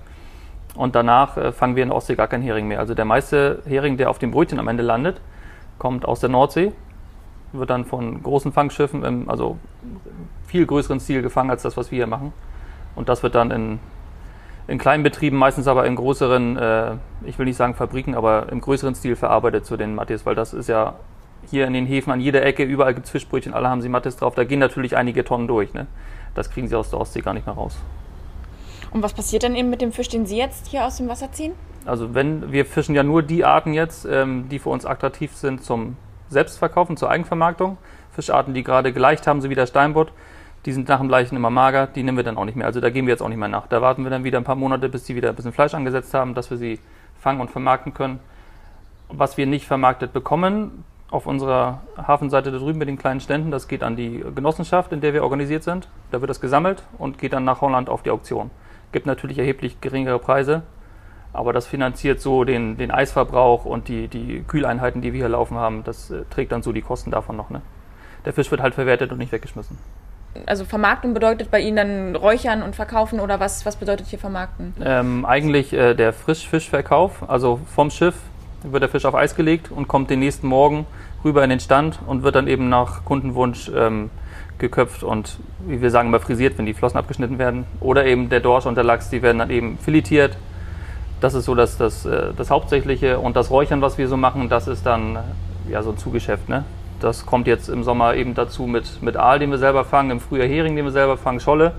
Und 0.75 0.95
danach 0.95 1.37
äh, 1.37 1.51
fangen 1.51 1.75
wir 1.75 1.83
in 1.83 1.89
der 1.89 1.97
Ostsee 1.97 2.15
gar 2.15 2.27
keinen 2.27 2.41
Hering 2.41 2.67
mehr. 2.67 2.79
Also 2.79 2.95
der 2.95 3.05
meiste 3.05 3.61
Hering, 3.65 3.97
der 3.97 4.09
auf 4.09 4.19
dem 4.19 4.31
Brötchen 4.31 4.59
am 4.59 4.67
Ende 4.67 4.83
landet, 4.83 5.21
kommt 5.77 6.05
aus 6.05 6.19
der 6.19 6.29
Nordsee, 6.29 6.71
wird 7.51 7.69
dann 7.69 7.85
von 7.85 8.23
großen 8.23 8.51
Fangschiffen, 8.51 9.03
im, 9.03 9.29
also 9.29 9.57
viel 10.47 10.65
größeren 10.65 10.99
Stil 10.99 11.21
gefangen 11.21 11.51
als 11.51 11.61
das, 11.61 11.77
was 11.77 11.91
wir 11.91 11.97
hier 11.97 12.07
machen. 12.07 12.33
Und 12.95 13.09
das 13.09 13.21
wird 13.21 13.35
dann 13.35 13.51
in, 13.51 13.79
in 14.67 14.79
kleinen 14.79 15.03
Betrieben, 15.03 15.37
meistens 15.37 15.67
aber 15.67 15.85
in 15.85 15.95
größeren, 15.95 16.57
äh, 16.57 16.91
ich 17.25 17.37
will 17.37 17.45
nicht 17.45 17.57
sagen 17.57 17.75
Fabriken, 17.75 18.15
aber 18.15 18.51
im 18.51 18.61
größeren 18.61 18.95
Stil 18.95 19.15
verarbeitet 19.15 19.65
zu 19.65 19.77
den 19.77 19.93
Mattis, 19.93 20.25
weil 20.25 20.35
das 20.35 20.53
ist 20.53 20.69
ja 20.69 20.95
hier 21.49 21.67
in 21.67 21.73
den 21.73 21.85
Häfen 21.85 22.11
an 22.11 22.19
jeder 22.19 22.43
Ecke, 22.43 22.63
überall 22.63 22.93
gibt 22.93 23.05
es 23.05 23.11
Fischbrötchen, 23.11 23.53
alle 23.53 23.69
haben 23.69 23.81
sie 23.81 23.89
Mattis 23.89 24.17
drauf. 24.17 24.35
Da 24.35 24.43
gehen 24.43 24.59
natürlich 24.59 24.95
einige 24.97 25.23
Tonnen 25.23 25.47
durch. 25.47 25.73
Ne? 25.73 25.87
Das 26.35 26.49
kriegen 26.49 26.67
sie 26.67 26.75
aus 26.75 26.89
der 26.89 26.99
Ostsee 26.99 27.21
gar 27.21 27.33
nicht 27.33 27.45
mehr 27.45 27.55
raus. 27.55 27.77
Und 28.91 29.01
was 29.01 29.13
passiert 29.13 29.43
dann 29.43 29.55
eben 29.55 29.69
mit 29.69 29.81
dem 29.81 29.91
Fisch, 29.91 30.09
den 30.09 30.27
Sie 30.27 30.37
jetzt 30.37 30.67
hier 30.67 30.85
aus 30.85 30.97
dem 30.97 31.07
Wasser 31.09 31.31
ziehen? 31.31 31.53
Also 31.85 32.13
wenn 32.13 32.51
wir 32.51 32.65
fischen 32.65 32.93
ja 32.93 33.03
nur 33.03 33.23
die 33.23 33.43
Arten 33.43 33.73
jetzt, 33.73 34.05
ähm, 34.05 34.47
die 34.49 34.59
für 34.59 34.69
uns 34.69 34.85
attraktiv 34.85 35.35
sind 35.35 35.63
zum 35.63 35.97
Selbstverkaufen, 36.29 36.95
zur 36.95 37.09
Eigenvermarktung. 37.09 37.77
Fischarten, 38.11 38.53
die 38.53 38.63
gerade 38.63 38.93
geleicht 38.93 39.25
haben, 39.25 39.41
so 39.41 39.49
wie 39.49 39.55
der 39.55 39.65
Steinbutt, 39.65 40.11
die 40.65 40.71
sind 40.71 40.87
nach 40.87 40.99
dem 40.99 41.09
Leichen 41.09 41.35
immer 41.35 41.49
mager, 41.49 41.87
die 41.87 42.03
nehmen 42.03 42.17
wir 42.17 42.23
dann 42.23 42.37
auch 42.37 42.45
nicht 42.45 42.55
mehr. 42.55 42.67
Also 42.67 42.79
da 42.79 42.89
gehen 42.89 43.05
wir 43.07 43.13
jetzt 43.13 43.21
auch 43.21 43.29
nicht 43.29 43.37
mehr 43.37 43.47
nach. 43.47 43.67
Da 43.67 43.81
warten 43.81 44.03
wir 44.03 44.11
dann 44.11 44.23
wieder 44.23 44.37
ein 44.37 44.43
paar 44.43 44.55
Monate, 44.55 44.87
bis 44.89 45.03
die 45.03 45.15
wieder 45.15 45.29
ein 45.29 45.35
bisschen 45.35 45.51
Fleisch 45.51 45.73
angesetzt 45.73 46.13
haben, 46.13 46.35
dass 46.35 46.49
wir 46.51 46.57
sie 46.57 46.79
fangen 47.19 47.41
und 47.41 47.49
vermarkten 47.49 47.93
können. 47.93 48.19
Was 49.09 49.37
wir 49.37 49.45
nicht 49.45 49.65
vermarktet 49.65 50.13
bekommen, 50.13 50.83
auf 51.13 51.27
unserer 51.27 51.81
Hafenseite 51.95 52.51
da 52.51 52.57
drüben 52.57 52.79
mit 52.79 52.87
den 52.87 52.97
kleinen 52.97 53.19
Ständen, 53.19 53.51
das 53.51 53.67
geht 53.67 53.83
an 53.83 53.95
die 53.95 54.23
Genossenschaft, 54.33 54.91
in 54.91 54.99
der 54.99 55.13
wir 55.13 55.21
organisiert 55.21 55.61
sind. 55.61 55.87
Da 56.11 56.21
wird 56.21 56.29
das 56.29 56.41
gesammelt 56.41 56.81
und 56.97 57.19
geht 57.19 57.33
dann 57.33 57.43
nach 57.43 57.61
Holland 57.61 57.87
auf 57.87 58.01
die 58.01 58.09
Auktion. 58.09 58.49
Gibt 58.91 59.05
natürlich 59.05 59.37
erheblich 59.37 59.79
geringere 59.79 60.17
Preise, 60.17 60.63
aber 61.31 61.53
das 61.53 61.67
finanziert 61.67 62.19
so 62.19 62.45
den, 62.45 62.77
den 62.77 62.89
Eisverbrauch 62.89 63.63
und 63.63 63.89
die, 63.89 64.07
die 64.07 64.43
Kühleinheiten, 64.47 65.03
die 65.03 65.13
wir 65.13 65.19
hier 65.19 65.29
laufen 65.29 65.55
haben. 65.55 65.83
Das 65.83 66.09
äh, 66.09 66.23
trägt 66.31 66.51
dann 66.51 66.63
so 66.63 66.71
die 66.71 66.81
Kosten 66.81 67.11
davon 67.11 67.37
noch. 67.37 67.51
Ne? 67.51 67.61
Der 68.25 68.33
Fisch 68.33 68.49
wird 68.49 68.61
halt 68.61 68.73
verwertet 68.73 69.11
und 69.11 69.19
nicht 69.19 69.31
weggeschmissen. 69.31 69.77
Also 70.47 70.65
Vermarktung 70.65 71.13
bedeutet 71.13 71.51
bei 71.51 71.59
Ihnen 71.59 71.75
dann 71.75 72.15
Räuchern 72.15 72.63
und 72.63 72.75
Verkaufen 72.75 73.19
oder 73.19 73.39
was, 73.39 73.67
was 73.67 73.75
bedeutet 73.75 74.07
hier 74.07 74.17
Vermarkten? 74.17 74.73
Ähm, 74.83 75.25
eigentlich 75.25 75.73
äh, 75.73 75.93
der 75.93 76.11
Frischfischverkauf, 76.11 77.29
also 77.29 77.59
vom 77.67 77.91
Schiff 77.91 78.15
wird 78.63 78.81
der 78.81 78.89
Fisch 78.89 79.05
auf 79.05 79.15
Eis 79.15 79.35
gelegt 79.35 79.71
und 79.71 79.87
kommt 79.87 80.09
den 80.09 80.19
nächsten 80.19 80.47
Morgen 80.47 80.85
rüber 81.23 81.43
in 81.43 81.49
den 81.49 81.59
Stand 81.59 81.99
und 82.07 82.23
wird 82.23 82.35
dann 82.35 82.47
eben 82.47 82.69
nach 82.69 83.05
Kundenwunsch 83.05 83.71
ähm, 83.75 84.09
geköpft 84.57 85.03
und, 85.03 85.37
wie 85.65 85.81
wir 85.81 85.91
sagen, 85.91 86.09
immer 86.09 86.19
frisiert, 86.19 86.57
wenn 86.57 86.65
die 86.65 86.73
Flossen 86.73 86.97
abgeschnitten 86.97 87.37
werden. 87.37 87.65
Oder 87.79 88.05
eben 88.05 88.29
der 88.29 88.39
Dorsch 88.39 88.65
und 88.65 88.75
der 88.75 88.83
Lachs, 88.83 89.09
die 89.09 89.21
werden 89.21 89.39
dann 89.39 89.49
eben 89.49 89.77
filetiert. 89.77 90.37
Das 91.21 91.33
ist 91.33 91.45
so 91.45 91.55
das, 91.55 91.77
das, 91.77 92.05
äh, 92.05 92.33
das 92.35 92.49
Hauptsächliche. 92.49 93.19
Und 93.19 93.35
das 93.35 93.49
Räuchern, 93.49 93.81
was 93.81 93.97
wir 93.97 94.07
so 94.07 94.17
machen, 94.17 94.49
das 94.49 94.67
ist 94.67 94.85
dann 94.85 95.19
ja 95.69 95.81
so 95.81 95.91
ein 95.91 95.97
Zugeschäft. 95.97 96.49
Ne? 96.49 96.63
Das 96.99 97.25
kommt 97.25 97.47
jetzt 97.47 97.69
im 97.69 97.83
Sommer 97.83 98.15
eben 98.15 98.35
dazu 98.35 98.63
mit, 98.63 99.01
mit 99.01 99.17
Aal, 99.17 99.39
den 99.39 99.51
wir 99.51 99.57
selber 99.57 99.85
fangen, 99.85 100.11
im 100.11 100.19
Frühjahr 100.19 100.47
Hering, 100.47 100.75
den 100.75 100.85
wir 100.85 100.91
selber 100.91 101.17
fangen, 101.17 101.39
Scholle. 101.39 101.73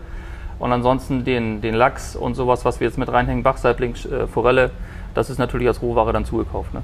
Und 0.58 0.72
ansonsten 0.72 1.24
den, 1.24 1.60
den 1.60 1.74
Lachs 1.74 2.16
und 2.16 2.34
sowas, 2.34 2.64
was 2.64 2.80
wir 2.80 2.86
jetzt 2.86 2.98
mit 2.98 3.10
reinhängen, 3.10 3.42
Bachsaibling, 3.42 3.94
äh, 3.94 4.26
Forelle, 4.26 4.70
das 5.14 5.30
ist 5.30 5.38
natürlich 5.38 5.68
als 5.68 5.80
Rohware 5.82 6.12
dann 6.12 6.24
zugekauft. 6.24 6.74
Ne? 6.74 6.82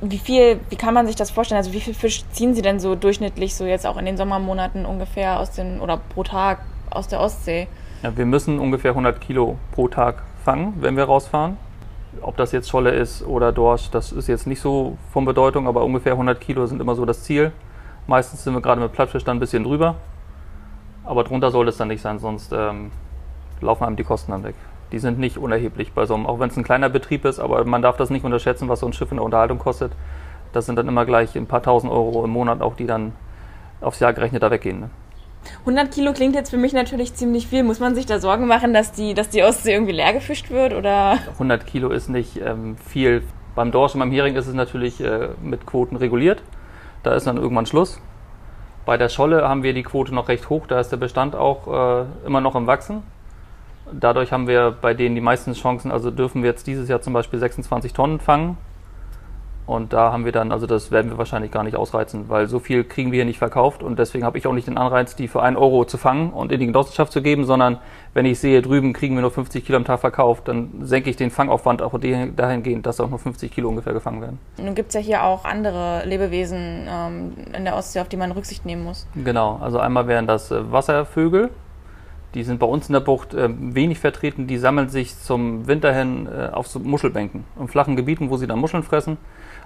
Wie 0.00 0.18
viel, 0.18 0.60
wie 0.68 0.76
kann 0.76 0.94
man 0.94 1.06
sich 1.06 1.16
das 1.16 1.30
vorstellen? 1.30 1.58
Also 1.58 1.72
wie 1.72 1.80
viel 1.80 1.94
Fisch 1.94 2.24
ziehen 2.30 2.54
Sie 2.54 2.62
denn 2.62 2.80
so 2.80 2.94
durchschnittlich 2.94 3.54
so 3.54 3.64
jetzt 3.64 3.86
auch 3.86 3.96
in 3.96 4.04
den 4.04 4.16
Sommermonaten 4.16 4.84
ungefähr 4.84 5.40
aus 5.40 5.50
den 5.50 5.80
oder 5.80 5.96
pro 5.96 6.22
Tag 6.22 6.60
aus 6.90 7.08
der 7.08 7.20
Ostsee? 7.20 7.68
Ja, 8.02 8.16
wir 8.16 8.26
müssen 8.26 8.58
ungefähr 8.58 8.90
100 8.90 9.20
Kilo 9.20 9.56
pro 9.72 9.88
Tag 9.88 10.22
fangen, 10.44 10.74
wenn 10.80 10.96
wir 10.96 11.04
rausfahren. 11.04 11.56
Ob 12.20 12.36
das 12.36 12.52
jetzt 12.52 12.68
Scholle 12.68 12.90
ist 12.90 13.22
oder 13.26 13.52
Dorsch, 13.52 13.90
das 13.90 14.12
ist 14.12 14.26
jetzt 14.28 14.46
nicht 14.46 14.60
so 14.60 14.96
von 15.12 15.24
Bedeutung, 15.24 15.66
aber 15.66 15.84
ungefähr 15.84 16.12
100 16.12 16.40
Kilo 16.40 16.66
sind 16.66 16.80
immer 16.80 16.94
so 16.94 17.04
das 17.04 17.22
Ziel. 17.24 17.52
Meistens 18.06 18.44
sind 18.44 18.54
wir 18.54 18.60
gerade 18.60 18.80
mit 18.80 18.92
Plattfisch 18.92 19.24
dann 19.24 19.38
ein 19.38 19.40
bisschen 19.40 19.64
drüber, 19.64 19.96
aber 21.04 21.24
drunter 21.24 21.50
soll 21.50 21.68
es 21.68 21.76
dann 21.76 21.88
nicht 21.88 22.00
sein, 22.00 22.18
sonst 22.18 22.52
ähm, 22.52 22.90
laufen 23.60 23.84
einem 23.84 23.96
die 23.96 24.04
Kosten 24.04 24.30
dann 24.30 24.44
weg. 24.44 24.54
Die 24.92 24.98
sind 24.98 25.18
nicht 25.18 25.38
unerheblich 25.38 25.92
bei 25.92 26.06
so 26.06 26.14
einem, 26.14 26.26
auch 26.26 26.38
wenn 26.38 26.48
es 26.48 26.56
ein 26.56 26.64
kleiner 26.64 26.88
Betrieb 26.88 27.24
ist, 27.24 27.40
aber 27.40 27.64
man 27.64 27.82
darf 27.82 27.96
das 27.96 28.10
nicht 28.10 28.24
unterschätzen, 28.24 28.68
was 28.68 28.80
so 28.80 28.86
ein 28.86 28.92
Schiff 28.92 29.10
in 29.10 29.16
der 29.16 29.24
Unterhaltung 29.24 29.58
kostet. 29.58 29.92
Das 30.52 30.66
sind 30.66 30.76
dann 30.76 30.88
immer 30.88 31.04
gleich 31.04 31.36
ein 31.36 31.46
paar 31.46 31.62
tausend 31.62 31.92
Euro 31.92 32.24
im 32.24 32.30
Monat, 32.30 32.60
auch 32.60 32.76
die 32.76 32.86
dann 32.86 33.12
aufs 33.80 34.00
Jahr 34.00 34.12
gerechnet 34.12 34.42
da 34.42 34.50
weggehen. 34.50 34.80
Ne? 34.80 34.90
100 35.60 35.92
Kilo 35.92 36.12
klingt 36.12 36.34
jetzt 36.34 36.50
für 36.50 36.56
mich 36.56 36.72
natürlich 36.72 37.14
ziemlich 37.14 37.46
viel. 37.46 37.62
Muss 37.62 37.80
man 37.80 37.94
sich 37.94 38.06
da 38.06 38.18
Sorgen 38.18 38.46
machen, 38.46 38.72
dass 38.72 38.92
die, 38.92 39.14
dass 39.14 39.28
die 39.28 39.42
Ostsee 39.42 39.72
irgendwie 39.72 39.92
leer 39.92 40.12
gefischt 40.12 40.50
wird 40.50 40.72
oder? 40.72 41.18
100 41.34 41.66
Kilo 41.66 41.90
ist 41.90 42.08
nicht 42.08 42.40
ähm, 42.40 42.76
viel. 42.76 43.22
Beim 43.54 43.72
Dorsch 43.72 43.94
und 43.94 44.00
beim 44.00 44.10
Hering 44.10 44.36
ist 44.36 44.46
es 44.46 44.54
natürlich 44.54 45.00
äh, 45.00 45.28
mit 45.42 45.66
Quoten 45.66 45.96
reguliert. 45.96 46.42
Da 47.02 47.14
ist 47.14 47.26
dann 47.26 47.36
irgendwann 47.36 47.66
Schluss. 47.66 48.00
Bei 48.84 48.96
der 48.96 49.08
Scholle 49.08 49.48
haben 49.48 49.62
wir 49.62 49.72
die 49.72 49.82
Quote 49.82 50.14
noch 50.14 50.28
recht 50.28 50.50
hoch. 50.50 50.66
Da 50.66 50.78
ist 50.78 50.90
der 50.90 50.96
Bestand 50.96 51.34
auch 51.34 52.02
äh, 52.02 52.26
immer 52.26 52.40
noch 52.40 52.54
im 52.54 52.66
Wachsen. 52.66 53.02
Dadurch 53.92 54.32
haben 54.32 54.46
wir 54.46 54.76
bei 54.80 54.94
denen 54.94 55.14
die 55.14 55.20
meisten 55.20 55.52
Chancen. 55.52 55.90
Also 55.90 56.10
dürfen 56.10 56.42
wir 56.42 56.50
jetzt 56.50 56.66
dieses 56.66 56.88
Jahr 56.88 57.00
zum 57.00 57.12
Beispiel 57.12 57.38
26 57.38 57.92
Tonnen 57.92 58.20
fangen. 58.20 58.56
Und 59.66 59.92
da 59.92 60.12
haben 60.12 60.24
wir 60.24 60.30
dann, 60.30 60.52
also 60.52 60.66
das 60.66 60.92
werden 60.92 61.10
wir 61.10 61.18
wahrscheinlich 61.18 61.50
gar 61.50 61.64
nicht 61.64 61.76
ausreizen, 61.76 62.28
weil 62.28 62.46
so 62.46 62.60
viel 62.60 62.84
kriegen 62.84 63.10
wir 63.10 63.16
hier 63.16 63.24
nicht 63.24 63.38
verkauft 63.38 63.82
und 63.82 63.98
deswegen 63.98 64.24
habe 64.24 64.38
ich 64.38 64.46
auch 64.46 64.52
nicht 64.52 64.68
den 64.68 64.78
Anreiz, 64.78 65.16
die 65.16 65.26
für 65.26 65.42
einen 65.42 65.56
Euro 65.56 65.84
zu 65.84 65.98
fangen 65.98 66.30
und 66.30 66.52
in 66.52 66.60
die 66.60 66.66
Genossenschaft 66.66 67.12
zu 67.12 67.20
geben, 67.20 67.44
sondern 67.44 67.78
wenn 68.14 68.26
ich 68.26 68.38
sehe, 68.38 68.62
drüben 68.62 68.92
kriegen 68.92 69.16
wir 69.16 69.22
nur 69.22 69.32
50 69.32 69.66
Kilo 69.66 69.76
am 69.76 69.84
Tag 69.84 69.98
verkauft, 69.98 70.46
dann 70.46 70.70
senke 70.82 71.10
ich 71.10 71.16
den 71.16 71.30
Fangaufwand 71.30 71.82
auch 71.82 71.98
dahingehend, 71.98 72.86
dass 72.86 73.00
auch 73.00 73.10
nur 73.10 73.18
50 73.18 73.50
Kilo 73.50 73.68
ungefähr 73.68 73.92
gefangen 73.92 74.20
werden. 74.20 74.38
Nun 74.56 74.76
gibt 74.76 74.90
es 74.90 74.94
ja 74.94 75.00
hier 75.00 75.24
auch 75.24 75.44
andere 75.44 76.04
Lebewesen 76.06 76.86
ähm, 76.88 77.32
in 77.52 77.64
der 77.64 77.74
Ostsee, 77.74 78.00
auf 78.00 78.08
die 78.08 78.16
man 78.16 78.30
Rücksicht 78.30 78.64
nehmen 78.66 78.84
muss. 78.84 79.08
Genau, 79.16 79.58
also 79.60 79.80
einmal 79.80 80.06
wären 80.06 80.28
das 80.28 80.52
äh, 80.52 80.70
Wasservögel, 80.70 81.50
die 82.36 82.44
sind 82.44 82.60
bei 82.60 82.66
uns 82.66 82.88
in 82.88 82.92
der 82.92 83.00
Bucht 83.00 83.32
äh, 83.32 83.48
wenig 83.48 83.98
vertreten, 83.98 84.46
die 84.46 84.58
sammeln 84.58 84.90
sich 84.90 85.18
zum 85.18 85.66
Winter 85.66 85.94
hin 85.94 86.28
äh, 86.28 86.50
auf 86.52 86.66
so 86.66 86.78
Muschelbänken, 86.78 87.44
in 87.58 87.66
flachen 87.66 87.96
Gebieten, 87.96 88.28
wo 88.28 88.36
sie 88.36 88.46
dann 88.46 88.58
Muscheln 88.58 88.82
fressen 88.82 89.16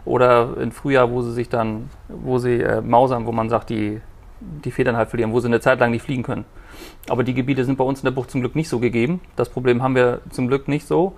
oder 0.04 0.56
im 0.56 0.70
Frühjahr, 0.70 1.10
wo 1.10 1.20
sie 1.20 1.32
sich 1.32 1.48
dann, 1.48 1.90
wo 2.08 2.38
sie 2.38 2.60
äh, 2.60 2.80
mausern, 2.80 3.26
wo 3.26 3.32
man 3.32 3.48
sagt, 3.48 3.70
die, 3.70 4.00
die 4.38 4.70
Federn 4.70 4.96
halt 4.96 5.08
verlieren, 5.08 5.32
wo 5.32 5.40
sie 5.40 5.48
eine 5.48 5.58
Zeit 5.58 5.80
lang 5.80 5.90
nicht 5.90 6.02
fliegen 6.02 6.22
können. 6.22 6.44
Aber 7.08 7.24
die 7.24 7.34
Gebiete 7.34 7.64
sind 7.64 7.76
bei 7.76 7.82
uns 7.82 8.00
in 8.00 8.04
der 8.04 8.12
Bucht 8.12 8.30
zum 8.30 8.40
Glück 8.40 8.54
nicht 8.54 8.68
so 8.68 8.78
gegeben. 8.78 9.20
Das 9.34 9.48
Problem 9.48 9.82
haben 9.82 9.96
wir 9.96 10.20
zum 10.30 10.46
Glück 10.46 10.68
nicht 10.68 10.86
so. 10.86 11.14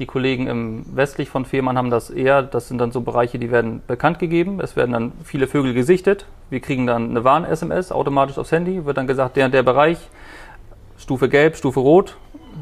Die 0.00 0.06
Kollegen 0.06 0.48
im 0.48 0.84
westlich 0.94 1.28
von 1.28 1.44
Fehmarn 1.44 1.78
haben 1.78 1.90
das 1.90 2.10
eher. 2.10 2.42
Das 2.42 2.68
sind 2.68 2.78
dann 2.78 2.92
so 2.92 3.02
Bereiche, 3.02 3.38
die 3.38 3.50
werden 3.50 3.82
bekannt 3.86 4.18
gegeben. 4.18 4.60
Es 4.60 4.74
werden 4.74 4.92
dann 4.92 5.12
viele 5.24 5.46
Vögel 5.46 5.74
gesichtet. 5.74 6.26
Wir 6.50 6.60
kriegen 6.60 6.86
dann 6.86 7.10
eine 7.10 7.24
Warn-SMS 7.24 7.92
automatisch 7.92 8.38
aufs 8.38 8.52
Handy. 8.52 8.84
Wird 8.84 8.96
dann 8.96 9.06
gesagt, 9.06 9.36
der 9.36 9.46
und 9.46 9.54
der 9.54 9.64
Bereich, 9.64 9.98
Stufe 10.98 11.28
Gelb, 11.28 11.56
Stufe 11.56 11.80
Rot. 11.80 12.16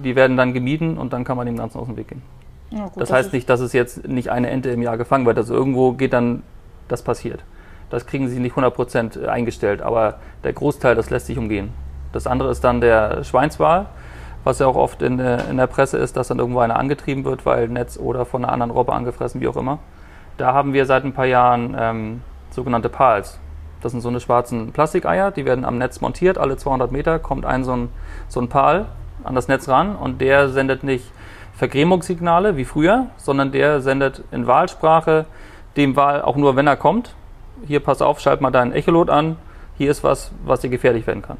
Die 0.04 0.14
werden 0.14 0.36
dann 0.36 0.52
gemieden 0.52 0.98
und 0.98 1.12
dann 1.12 1.24
kann 1.24 1.36
man 1.36 1.46
dem 1.46 1.56
Ganzen 1.56 1.78
aus 1.78 1.86
dem 1.86 1.96
Weg 1.96 2.08
gehen. 2.08 2.22
Ja, 2.70 2.84
gut, 2.84 2.96
das, 2.96 3.08
das 3.08 3.12
heißt 3.12 3.32
nicht, 3.32 3.48
dass 3.48 3.60
es 3.60 3.72
jetzt 3.72 4.06
nicht 4.06 4.30
eine 4.30 4.50
Ente 4.50 4.70
im 4.70 4.82
Jahr 4.82 4.98
gefangen 4.98 5.26
wird. 5.26 5.38
Also 5.38 5.54
irgendwo 5.54 5.92
geht 5.92 6.12
dann 6.12 6.42
das 6.88 7.02
passiert. 7.02 7.42
Das 7.90 8.06
kriegen 8.06 8.28
sie 8.28 8.38
nicht 8.40 8.56
100% 8.56 9.26
eingestellt, 9.26 9.80
aber 9.80 10.18
der 10.44 10.52
Großteil, 10.52 10.94
das 10.94 11.10
lässt 11.10 11.26
sich 11.26 11.38
umgehen. 11.38 11.72
Das 12.12 12.26
andere 12.26 12.50
ist 12.50 12.64
dann 12.64 12.80
der 12.80 13.22
Schweinswal, 13.24 13.86
was 14.44 14.58
ja 14.58 14.66
auch 14.66 14.76
oft 14.76 15.02
in, 15.02 15.18
in 15.18 15.56
der 15.56 15.66
Presse 15.66 15.98
ist, 15.98 16.16
dass 16.16 16.28
dann 16.28 16.38
irgendwo 16.38 16.60
einer 16.60 16.76
angetrieben 16.76 17.24
wird, 17.24 17.46
weil 17.46 17.68
Netz 17.68 17.98
oder 17.98 18.24
von 18.24 18.44
einer 18.44 18.52
anderen 18.52 18.70
Robbe 18.72 18.92
angefressen, 18.92 19.40
wie 19.40 19.48
auch 19.48 19.56
immer. 19.56 19.78
Da 20.36 20.52
haben 20.52 20.72
wir 20.72 20.86
seit 20.86 21.04
ein 21.04 21.12
paar 21.12 21.26
Jahren 21.26 21.76
ähm, 21.78 22.22
sogenannte 22.50 22.88
Pals. 22.88 23.38
Das 23.82 23.92
sind 23.92 24.00
so 24.00 24.08
eine 24.08 24.20
schwarzen 24.20 24.72
Plastikeier, 24.72 25.30
die 25.30 25.44
werden 25.44 25.64
am 25.64 25.78
Netz 25.78 26.00
montiert. 26.00 26.38
Alle 26.38 26.56
200 26.56 26.92
Meter 26.92 27.18
kommt 27.18 27.44
ein 27.44 27.64
so 27.64 27.72
ein, 27.72 27.88
so 28.28 28.40
ein 28.40 28.48
Pal 28.48 28.86
an 29.22 29.34
das 29.34 29.48
Netz 29.48 29.68
ran 29.68 29.96
und 29.96 30.20
der 30.20 30.48
sendet 30.48 30.82
nicht 30.82 31.10
Vergrämungssignale 31.54 32.56
wie 32.56 32.64
früher, 32.64 33.06
sondern 33.16 33.50
der 33.52 33.80
sendet 33.80 34.22
in 34.30 34.46
Wahlsprache 34.46 35.26
dem 35.76 35.96
Wahl 35.96 36.22
auch 36.22 36.36
nur, 36.36 36.56
wenn 36.56 36.66
er 36.66 36.76
kommt. 36.76 37.14
Hier, 37.66 37.80
pass 37.80 38.02
auf, 38.02 38.20
schalt 38.20 38.40
mal 38.40 38.50
deinen 38.50 38.72
Echolot 38.72 39.10
an. 39.10 39.36
Hier 39.78 39.90
ist 39.90 40.04
was, 40.04 40.32
was 40.44 40.60
dir 40.60 40.68
gefährlich 40.68 41.06
werden 41.06 41.22
kann. 41.22 41.38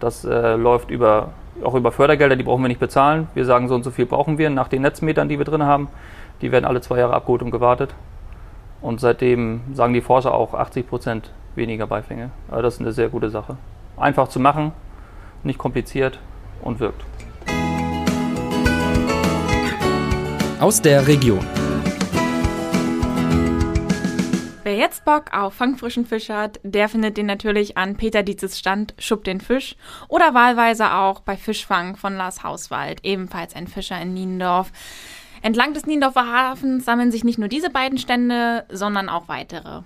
Das 0.00 0.24
äh, 0.24 0.56
läuft 0.56 0.90
über, 0.90 1.30
auch 1.64 1.74
über 1.74 1.90
Fördergelder, 1.90 2.36
die 2.36 2.42
brauchen 2.42 2.62
wir 2.62 2.68
nicht 2.68 2.80
bezahlen. 2.80 3.28
Wir 3.34 3.46
sagen, 3.46 3.68
so 3.68 3.74
und 3.74 3.82
so 3.82 3.90
viel 3.90 4.06
brauchen 4.06 4.36
wir 4.38 4.50
nach 4.50 4.68
den 4.68 4.82
Netzmetern, 4.82 5.28
die 5.28 5.38
wir 5.38 5.46
drin 5.46 5.64
haben. 5.64 5.88
Die 6.42 6.52
werden 6.52 6.66
alle 6.66 6.82
zwei 6.82 6.98
Jahre 6.98 7.14
abgeholt 7.14 7.42
und 7.42 7.50
gewartet. 7.50 7.94
Und 8.86 9.00
seitdem 9.00 9.62
sagen 9.74 9.94
die 9.94 10.00
Forscher 10.00 10.32
auch 10.32 10.54
80 10.54 10.88
Prozent 10.88 11.32
weniger 11.56 11.88
Beifänge. 11.88 12.30
Also 12.48 12.62
das 12.62 12.74
ist 12.74 12.80
eine 12.80 12.92
sehr 12.92 13.08
gute 13.08 13.30
Sache. 13.30 13.56
Einfach 13.96 14.28
zu 14.28 14.38
machen, 14.38 14.70
nicht 15.42 15.58
kompliziert 15.58 16.20
und 16.62 16.78
wirkt. 16.78 17.04
aus 20.60 20.80
der 20.80 21.06
Region. 21.06 21.44
Wer 24.62 24.76
jetzt 24.76 25.04
Bock 25.04 25.32
auf 25.32 25.54
fangfrischen 25.54 26.06
Fisch 26.06 26.28
hat, 26.28 26.58
der 26.62 26.88
findet 26.88 27.16
den 27.16 27.26
natürlich 27.26 27.76
an 27.76 27.96
Peter 27.96 28.22
Dietzes 28.22 28.58
Stand 28.58 28.94
Schub 28.98 29.24
den 29.24 29.40
Fisch 29.40 29.76
oder 30.08 30.32
wahlweise 30.32 30.92
auch 30.92 31.20
bei 31.20 31.36
Fischfang 31.36 31.96
von 31.96 32.16
Lars 32.16 32.42
Hauswald, 32.42 33.04
ebenfalls 33.04 33.54
ein 33.54 33.66
Fischer 33.66 34.00
in 34.00 34.14
Niendorf. 34.14 34.72
Entlang 35.42 35.74
des 35.74 35.86
Niendorfer 35.86 36.26
Hafens 36.26 36.84
sammeln 36.84 37.12
sich 37.12 37.24
nicht 37.24 37.38
nur 37.38 37.48
diese 37.48 37.70
beiden 37.70 37.98
Stände, 37.98 38.64
sondern 38.70 39.08
auch 39.08 39.28
weitere. 39.28 39.82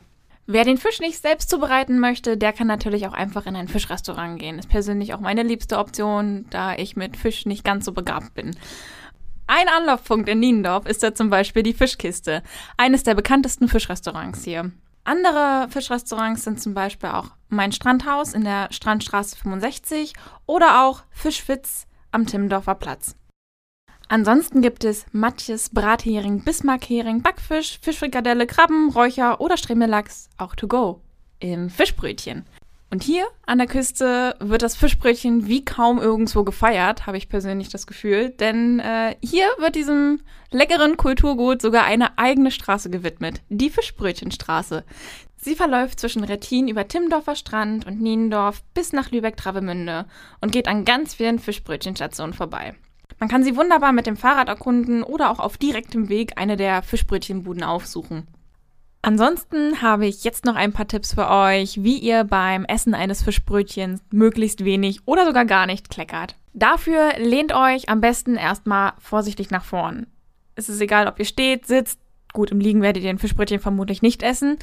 Wer 0.47 0.65
den 0.65 0.79
Fisch 0.79 0.99
nicht 0.99 1.21
selbst 1.21 1.49
zubereiten 1.49 2.01
möchte, 2.01 2.37
der 2.37 2.53
kann 2.53 2.67
natürlich 2.67 3.07
auch 3.07 3.13
einfach 3.13 3.47
in 3.47 3.55
ein 3.55 3.69
Fischrestaurant 3.69 4.41
gehen. 4.41 4.59
Ist 4.59 4.69
persönlich 4.69 5.15
auch 5.15 5.21
meine 5.21 5.45
liebste 5.45 5.79
Option, 5.79 6.47
da 6.51 6.75
ich 6.75 6.97
mit 6.97 7.17
Fisch 7.17 7.47
nicht 7.47 7.65
ganz 7.65 7.85
so 7.85 7.93
begabt 7.93 8.35
bin. 8.35 8.57
Ein 9.47 9.69
Anlaufpunkt 9.69 10.29
in 10.29 10.41
Niendorf 10.41 10.87
ist 10.87 11.03
da 11.03 11.15
zum 11.15 11.31
Beispiel 11.31 11.63
die 11.63 11.73
Fischkiste, 11.73 12.43
eines 12.77 13.03
der 13.05 13.15
bekanntesten 13.15 13.69
Fischrestaurants 13.69 14.45
hier. 14.45 14.73
Andere 15.05 15.69
Fischrestaurants 15.71 16.45
sind 16.45 16.61
zum 16.61 16.75
Beispiel 16.75 17.11
auch 17.11 17.29
Mein 17.49 17.73
Strandhaus 17.73 18.35
in 18.35 18.45
der 18.45 18.69
Strandstraße 18.71 19.37
65 19.37 20.15
oder 20.47 20.85
auch 20.85 21.03
Fischwitz 21.11 21.87
am 22.13 22.27
Timmendorfer 22.27 22.75
Platz. 22.75 23.17
Ansonsten 24.11 24.61
gibt 24.61 24.83
es 24.83 25.07
Matjes, 25.13 25.69
Brathering, 25.69 26.43
Bismarckhering, 26.43 27.23
Backfisch, 27.23 27.79
Fischfrikadelle, 27.81 28.49
Krabben, 28.49 28.91
Räucher 28.91 29.41
oder 29.41 29.57
Strimmelachs 29.57 30.29
auch 30.37 30.57
to 30.57 30.67
go 30.67 31.01
im 31.39 31.71
Fischbrötchen. 31.71 32.45
Und 32.91 33.05
hier 33.05 33.25
an 33.47 33.59
der 33.59 33.69
Küste 33.69 34.35
wird 34.41 34.63
das 34.63 34.75
Fischbrötchen 34.75 35.47
wie 35.47 35.65
kaum 35.65 36.01
irgendwo 36.01 36.43
gefeiert, 36.43 37.07
habe 37.07 37.19
ich 37.19 37.29
persönlich 37.29 37.69
das 37.69 37.87
Gefühl. 37.87 38.31
Denn 38.31 38.81
äh, 38.81 39.15
hier 39.23 39.47
wird 39.59 39.77
diesem 39.77 40.23
leckeren 40.51 40.97
Kulturgut 40.97 41.63
sogar 41.63 41.85
eine 41.85 42.19
eigene 42.19 42.51
Straße 42.51 42.91
gewidmet. 42.91 43.43
Die 43.49 43.71
Fischbrötchenstraße. 43.71 44.83
Sie 45.37 45.55
verläuft 45.55 46.01
zwischen 46.01 46.25
Rettin 46.25 46.67
über 46.67 46.89
Timmendorfer 46.89 47.37
Strand 47.37 47.87
und 47.87 48.01
Niendorf 48.01 48.65
bis 48.75 48.93
nach 48.93 49.13
Lübeck-Travemünde 49.13 50.07
und 50.41 50.51
geht 50.51 50.67
an 50.67 50.85
ganz 50.85 51.15
vielen 51.15 51.39
Fischbrötchenstationen 51.39 52.35
vorbei. 52.35 52.75
Man 53.21 53.29
kann 53.29 53.45
sie 53.45 53.55
wunderbar 53.55 53.93
mit 53.93 54.07
dem 54.07 54.17
Fahrrad 54.17 54.49
erkunden 54.49 55.03
oder 55.03 55.31
auch 55.31 55.39
auf 55.39 55.59
direktem 55.59 56.09
Weg 56.09 56.33
eine 56.37 56.57
der 56.57 56.83
Fischbrötchenbuden 56.83 57.63
aufsuchen. 57.63 58.27
Ansonsten 59.03 59.83
habe 59.83 60.07
ich 60.07 60.25
jetzt 60.25 60.47
noch 60.47 60.57
ein 60.57 60.73
paar 60.73 60.89
Tipps 60.89 61.15
für 61.15 61.29
euch, 61.29 61.83
wie 61.83 61.99
ihr 61.99 62.25
beim 62.25 62.65
Essen 62.65 62.95
eines 62.95 63.23
Fischbrötchens 63.23 64.03
möglichst 64.11 64.65
wenig 64.65 65.07
oder 65.07 65.27
sogar 65.27 65.45
gar 65.45 65.67
nicht 65.67 65.91
kleckert. 65.91 66.37
Dafür 66.55 67.13
lehnt 67.19 67.55
euch 67.55 67.91
am 67.91 68.01
besten 68.01 68.37
erstmal 68.37 68.93
vorsichtig 68.99 69.51
nach 69.51 69.65
vorn. 69.65 70.07
Es 70.55 70.69
ist 70.69 70.81
egal, 70.81 71.07
ob 71.07 71.19
ihr 71.19 71.25
steht, 71.25 71.67
sitzt. 71.67 72.01
Gut, 72.33 72.51
im 72.51 72.61
Liegen 72.61 72.83
werdet 72.83 73.03
ihr 73.03 73.11
ein 73.11 73.19
Fischbrötchen 73.19 73.61
vermutlich 73.61 74.03
nicht 74.03 74.23
essen, 74.23 74.59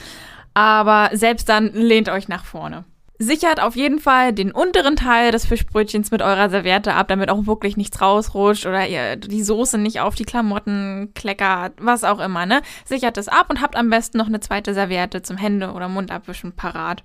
aber 0.54 1.10
selbst 1.14 1.50
dann 1.50 1.74
lehnt 1.74 2.10
euch 2.10 2.28
nach 2.28 2.46
vorne. 2.46 2.86
Sichert 3.20 3.60
auf 3.60 3.76
jeden 3.76 4.00
Fall 4.00 4.32
den 4.32 4.52
unteren 4.52 4.96
Teil 4.96 5.32
des 5.32 5.46
Fischbrötchens 5.46 6.12
mit 6.12 6.22
eurer 6.22 6.52
Serviette 6.52 6.94
ab, 6.94 7.08
damit 7.08 7.32
auch 7.32 7.48
wirklich 7.48 7.76
nichts 7.76 8.00
rausrutscht 8.00 8.68
oder 8.68 8.88
ihr 8.88 9.16
die 9.16 9.44
Soße 9.44 9.80
nicht 9.80 10.02
auf 10.02 10.14
die 10.14 10.26
Klamotten 10.26 11.12
kleckert, 11.16 11.74
was 11.80 12.04
auch 12.04 12.20
immer, 12.20 12.46
ne? 12.46 12.62
Sichert 12.86 13.18
es 13.18 13.28
ab 13.28 13.50
und 13.50 13.60
habt 13.62 13.76
am 13.76 13.90
besten 13.90 14.20
noch 14.20 14.28
eine 14.28 14.40
zweite 14.40 14.76
Serviette 14.76 15.24
zum 15.24 15.38
Hände- 15.38 15.72
oder 15.72 15.88
Mundabwischen 15.88 16.52
parat. 16.52 17.04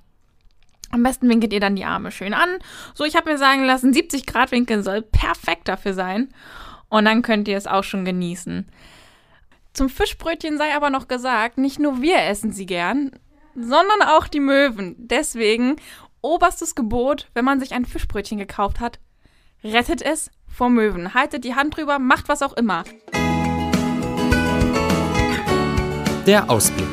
Am 0.90 1.02
besten 1.02 1.30
winkelt 1.30 1.54
ihr 1.54 1.60
dann 1.60 1.76
die 1.76 1.86
Arme 1.86 2.10
schön 2.10 2.34
an. 2.34 2.58
So, 2.92 3.04
ich 3.04 3.16
habe 3.16 3.30
mir 3.30 3.38
sagen 3.38 3.64
lassen, 3.64 3.94
70 3.94 4.26
Grad 4.26 4.50
Winkel 4.52 4.82
soll 4.82 5.00
perfekt 5.00 5.68
dafür 5.68 5.94
sein. 5.94 6.28
Und 6.90 7.06
dann 7.06 7.22
könnt 7.22 7.48
ihr 7.48 7.56
es 7.56 7.66
auch 7.66 7.84
schon 7.84 8.04
genießen. 8.04 8.68
Zum 9.72 9.88
Fischbrötchen 9.88 10.58
sei 10.58 10.74
aber 10.76 10.90
noch 10.90 11.08
gesagt, 11.08 11.56
nicht 11.56 11.78
nur 11.78 12.02
wir 12.02 12.18
essen 12.18 12.52
sie 12.52 12.66
gern, 12.66 13.12
sondern 13.54 14.02
auch 14.02 14.28
die 14.28 14.40
Möwen. 14.40 14.94
Deswegen 14.98 15.76
oberstes 16.22 16.74
Gebot, 16.74 17.28
wenn 17.34 17.44
man 17.44 17.60
sich 17.60 17.74
ein 17.74 17.84
Fischbrötchen 17.84 18.38
gekauft 18.38 18.80
hat, 18.80 18.98
rettet 19.62 20.02
es 20.02 20.30
vor 20.46 20.70
Möwen. 20.70 21.14
Haltet 21.14 21.44
die 21.44 21.54
Hand 21.54 21.76
drüber, 21.76 21.98
macht 21.98 22.28
was 22.28 22.42
auch 22.42 22.54
immer. 22.54 22.84
Der 26.26 26.48
Ausblick. 26.48 26.88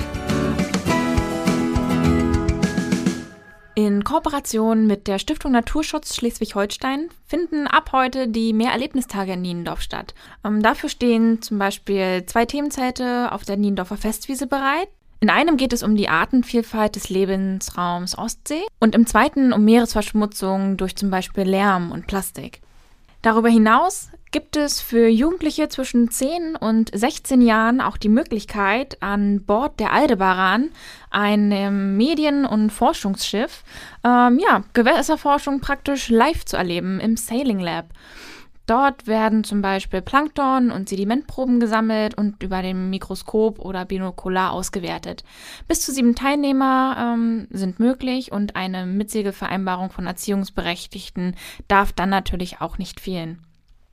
In 3.75 4.03
Kooperation 4.03 4.87
mit 4.87 5.07
der 5.07 5.19
Stiftung 5.19 5.53
Naturschutz 5.53 6.13
Schleswig-Holstein 6.15 7.07
finden 7.25 7.65
ab 7.65 7.91
heute 7.93 8.27
die 8.27 8.51
Mehrerlebnistage 8.51 9.33
in 9.33 9.41
Niendorf 9.41 9.79
statt. 9.79 10.13
Ähm, 10.43 10.61
dafür 10.61 10.89
stehen 10.89 11.41
zum 11.41 11.59
Beispiel 11.59 12.25
zwei 12.25 12.45
Themenzelte 12.45 13.31
auf 13.31 13.45
der 13.45 13.55
Niendorfer 13.55 13.95
Festwiese 13.95 14.47
bereit. 14.47 14.89
In 15.21 15.29
einem 15.29 15.57
geht 15.57 15.73
es 15.73 15.83
um 15.83 15.97
die 15.97 16.07
Artenvielfalt 16.07 16.95
des 16.95 17.09
Lebensraums 17.09 18.17
Ostsee 18.17 18.61
und 18.79 18.95
im 18.95 19.05
zweiten 19.05 19.51
um 19.51 19.65
Meeresverschmutzung 19.65 20.77
durch 20.77 20.95
zum 20.95 21.09
Beispiel 21.09 21.43
Lärm 21.43 21.91
und 21.91 22.07
Plastik. 22.07 22.61
Darüber 23.21 23.49
hinaus 23.49 24.11
gibt 24.31 24.55
es 24.55 24.79
für 24.79 25.09
Jugendliche 25.09 25.67
zwischen 25.67 26.09
10 26.09 26.55
und 26.55 26.89
16 26.93 27.41
Jahren 27.41 27.81
auch 27.81 27.97
die 27.97 28.07
Möglichkeit, 28.07 29.01
an 29.01 29.43
Bord 29.43 29.77
der 29.81 29.91
Aldebaran, 29.91 30.69
einem 31.09 31.97
Medien- 31.97 32.45
und 32.45 32.69
Forschungsschiff, 32.69 33.63
ähm, 34.05 34.39
ja, 34.39 34.63
Gewässerforschung 34.71 35.59
praktisch 35.59 36.09
live 36.09 36.45
zu 36.45 36.55
erleben 36.55 37.01
im 37.01 37.17
Sailing 37.17 37.59
Lab. 37.59 37.87
Dort 38.69 39.07
werden 39.07 39.43
zum 39.43 39.63
Beispiel 39.63 40.03
Plankton 40.03 40.69
und 40.69 40.89
Sedimentproben 40.89 41.59
gesammelt 41.59 42.15
und 42.15 42.43
über 42.43 42.61
dem 42.61 42.91
Mikroskop 42.91 43.57
oder 43.57 43.83
Binokular 43.83 44.51
ausgewertet. 44.51 45.23
Bis 45.67 45.81
zu 45.81 45.91
sieben 45.91 46.13
Teilnehmer 46.13 46.95
ähm, 46.99 47.47
sind 47.49 47.79
möglich 47.79 48.31
und 48.31 48.55
eine 48.55 48.85
Mitsegelvereinbarung 48.85 49.89
von 49.89 50.05
Erziehungsberechtigten 50.05 51.35
darf 51.67 51.93
dann 51.93 52.11
natürlich 52.11 52.61
auch 52.61 52.77
nicht 52.77 52.99
fehlen. 52.99 53.39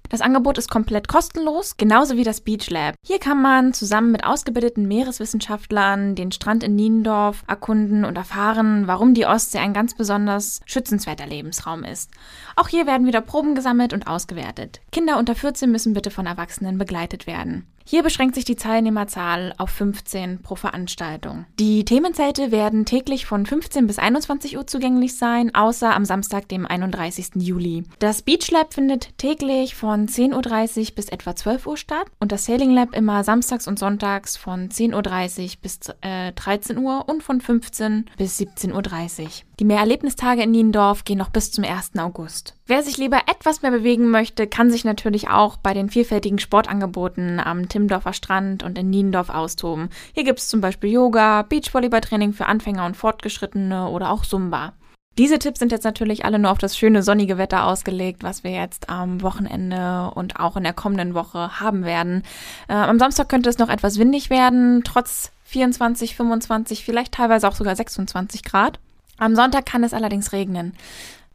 Das 0.09 0.21
Angebot 0.21 0.59
ist 0.59 0.71
komplett 0.71 1.09
kostenlos, 1.09 1.77
genauso 1.77 2.17
wie 2.17 2.25
das 2.25 2.41
Beach 2.41 2.71
Lab. 2.71 2.95
Hier 3.05 3.19
kann 3.19 3.43
man 3.43 3.73
zusammen 3.73 4.13
mit 4.13 4.25
ausgebildeten 4.25 4.87
Meereswissenschaftlern 4.87 6.15
den 6.15 6.33
Strand 6.33 6.63
in 6.63 6.77
Niendorf 6.77 7.43
erkunden 7.47 8.05
und 8.05 8.17
erfahren, 8.17 8.87
warum 8.87 9.15
die 9.15 9.27
Ostsee 9.27 9.59
ein 9.59 9.73
ganz 9.73 9.95
besonders 9.95 10.61
schützenswerter 10.67 11.27
Lebensraum 11.27 11.85
ist. 11.85 12.11
Auch 12.55 12.69
hier 12.69 12.87
werden 12.87 13.07
wieder 13.07 13.21
Proben 13.21 13.55
gesammelt 13.55 13.93
und 13.93 14.07
ausgewertet. 14.07 14.81
Kinder 14.93 15.19
unter 15.19 15.35
14 15.35 15.71
müssen 15.71 15.95
bitte 15.95 16.11
von 16.11 16.27
Erwachsenen 16.27 16.79
begleitet 16.79 17.27
werden. 17.27 17.67
Hier 17.89 18.03
beschränkt 18.03 18.35
sich 18.35 18.45
die 18.45 18.57
Teilnehmerzahl 18.57 19.55
auf 19.59 19.71
15 19.71 20.43
pro 20.43 20.57
Veranstaltung. 20.57 21.47
Die 21.61 21.85
Themenzelte 21.85 22.51
werden 22.51 22.85
täglich 22.85 23.27
von 23.27 23.47
15 23.47 23.87
bis 23.87 24.01
21 24.01 24.57
Uhr 24.57 24.67
zugänglich 24.67 25.17
sein, 25.17 25.55
außer 25.55 25.95
am 25.95 26.05
Samstag, 26.05 26.49
dem 26.49 26.67
31. 26.67 27.37
Juli. 27.37 27.85
Das 28.01 28.23
Beach 28.23 28.51
Lab 28.51 28.75
findet 28.75 29.17
täglich 29.19 29.77
von 29.77 30.09
10.30 30.09 30.79
Uhr 30.79 30.95
bis 30.97 31.09
etwa 31.11 31.37
12 31.37 31.67
Uhr 31.69 31.77
statt 31.77 32.07
und 32.19 32.33
das 32.33 32.47
Sailing 32.47 32.73
Lab 32.73 32.93
immer 32.93 33.23
samstags 33.23 33.69
und 33.69 33.79
sonntags 33.79 34.37
von 34.37 34.69
10.30 34.69 35.43
Uhr 35.45 35.51
bis 35.63 35.79
äh, 36.01 36.33
13 36.33 36.79
Uhr 36.79 37.09
und 37.09 37.23
von 37.23 37.41
15 37.41 38.07
bis 38.19 38.41
17.30 38.41 39.23
Uhr. 39.23 39.29
Die 39.59 39.65
Mehrerlebnistage 39.65 40.43
in 40.43 40.51
Niendorf 40.51 41.05
gehen 41.05 41.17
noch 41.17 41.31
bis 41.31 41.51
zum 41.51 41.65
1. 41.65 41.93
August. 41.99 42.55
Wer 42.67 42.83
sich 42.83 42.99
lieber 42.99 43.21
etwas 43.27 43.63
mehr 43.63 43.71
bewegen 43.71 44.11
möchte, 44.11 44.47
kann 44.47 44.71
sich 44.71 44.85
natürlich 44.85 45.29
auch 45.29 45.57
bei 45.57 45.73
den 45.73 45.89
vielfältigen 45.89 46.39
Sportangeboten 46.39 47.41
am 47.41 47.69
Timmendorfer 47.77 48.15
Strand 48.15 48.63
und 48.63 48.79
in 48.79 48.89
Niendorf 48.89 49.29
austoben. 49.29 49.91
Hier 50.15 50.25
gibt 50.25 50.39
es 50.39 50.49
zum 50.49 50.63
Beispiel 50.63 50.91
Yoga, 50.91 51.43
Beachvolleyballtraining 51.43 52.33
für 52.33 52.47
Anfänger 52.47 52.87
und 52.87 52.97
Fortgeschrittene 52.97 53.89
oder 53.89 54.11
auch 54.11 54.25
Zumba. 54.25 54.73
Diese 55.19 55.39
Tipps 55.39 55.59
sind 55.59 55.73
jetzt 55.73 55.85
natürlich 55.85 56.25
alle 56.25 56.39
nur 56.39 56.51
auf 56.51 56.59
das 56.59 56.77
schöne 56.77 57.03
sonnige 57.03 57.37
Wetter 57.37 57.67
ausgelegt, 57.67 58.23
was 58.23 58.45
wir 58.45 58.51
jetzt 58.51 58.89
am 58.89 59.21
Wochenende 59.21 60.11
und 60.15 60.41
auch 60.41 60.57
in 60.57 60.63
der 60.63 60.73
kommenden 60.73 61.13
Woche 61.13 61.61
haben 61.61 61.85
werden. 61.85 62.23
Äh, 62.69 62.75
am 62.75 62.99
Samstag 62.99 63.29
könnte 63.29 63.51
es 63.51 63.59
noch 63.59 63.69
etwas 63.69 63.99
windig 63.99 64.31
werden, 64.31 64.83
trotz 64.83 65.33
24, 65.45 66.17
25, 66.17 66.83
vielleicht 66.83 67.13
teilweise 67.13 67.47
auch 67.47 67.55
sogar 67.55 67.77
26 67.77 68.43
Grad. 68.43 68.79
Am 69.19 69.37
Sonntag 69.37 69.67
kann 69.67 69.85
es 69.85 69.93
allerdings 69.93 70.33
regnen. 70.33 70.75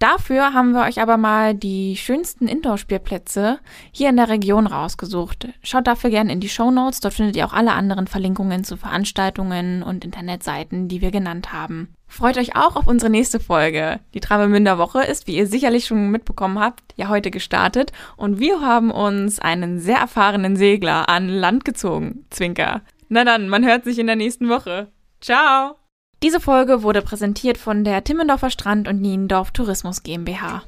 Dafür 0.01 0.55
haben 0.55 0.71
wir 0.71 0.81
euch 0.81 0.99
aber 0.99 1.17
mal 1.17 1.53
die 1.53 1.95
schönsten 1.95 2.47
Indoor-Spielplätze 2.47 3.59
hier 3.91 4.09
in 4.09 4.17
der 4.17 4.29
Region 4.29 4.65
rausgesucht. 4.65 5.49
Schaut 5.61 5.85
dafür 5.85 6.09
gerne 6.09 6.33
in 6.33 6.39
die 6.39 6.49
Show 6.49 6.71
Notes. 6.71 7.01
Dort 7.01 7.13
findet 7.13 7.35
ihr 7.35 7.45
auch 7.45 7.53
alle 7.53 7.73
anderen 7.73 8.07
Verlinkungen 8.07 8.63
zu 8.63 8.77
Veranstaltungen 8.77 9.83
und 9.83 10.03
Internetseiten, 10.03 10.87
die 10.87 11.01
wir 11.01 11.11
genannt 11.11 11.53
haben. 11.53 11.93
Freut 12.07 12.39
euch 12.39 12.55
auch 12.55 12.77
auf 12.77 12.87
unsere 12.87 13.11
nächste 13.11 13.39
Folge. 13.39 13.99
Die 14.15 14.21
Travemünder 14.21 14.79
Woche 14.79 15.03
ist, 15.03 15.27
wie 15.27 15.37
ihr 15.37 15.45
sicherlich 15.45 15.85
schon 15.85 16.09
mitbekommen 16.09 16.57
habt, 16.57 16.81
ja 16.95 17.07
heute 17.07 17.29
gestartet 17.29 17.91
und 18.17 18.39
wir 18.39 18.59
haben 18.59 18.89
uns 18.89 19.37
einen 19.37 19.79
sehr 19.79 19.99
erfahrenen 19.99 20.55
Segler 20.55 21.09
an 21.09 21.29
Land 21.29 21.63
gezogen. 21.63 22.25
Zwinker. 22.31 22.81
Na 23.07 23.23
dann, 23.23 23.49
man 23.49 23.63
hört 23.63 23.83
sich 23.83 23.99
in 23.99 24.07
der 24.07 24.15
nächsten 24.15 24.49
Woche. 24.49 24.87
Ciao! 25.21 25.80
Diese 26.23 26.39
Folge 26.39 26.83
wurde 26.83 27.01
präsentiert 27.01 27.57
von 27.57 27.83
der 27.83 28.03
Timmendorfer 28.03 28.51
Strand 28.51 28.87
und 28.87 29.01
Niendorf 29.01 29.49
Tourismus 29.49 30.03
GmbH. 30.03 30.61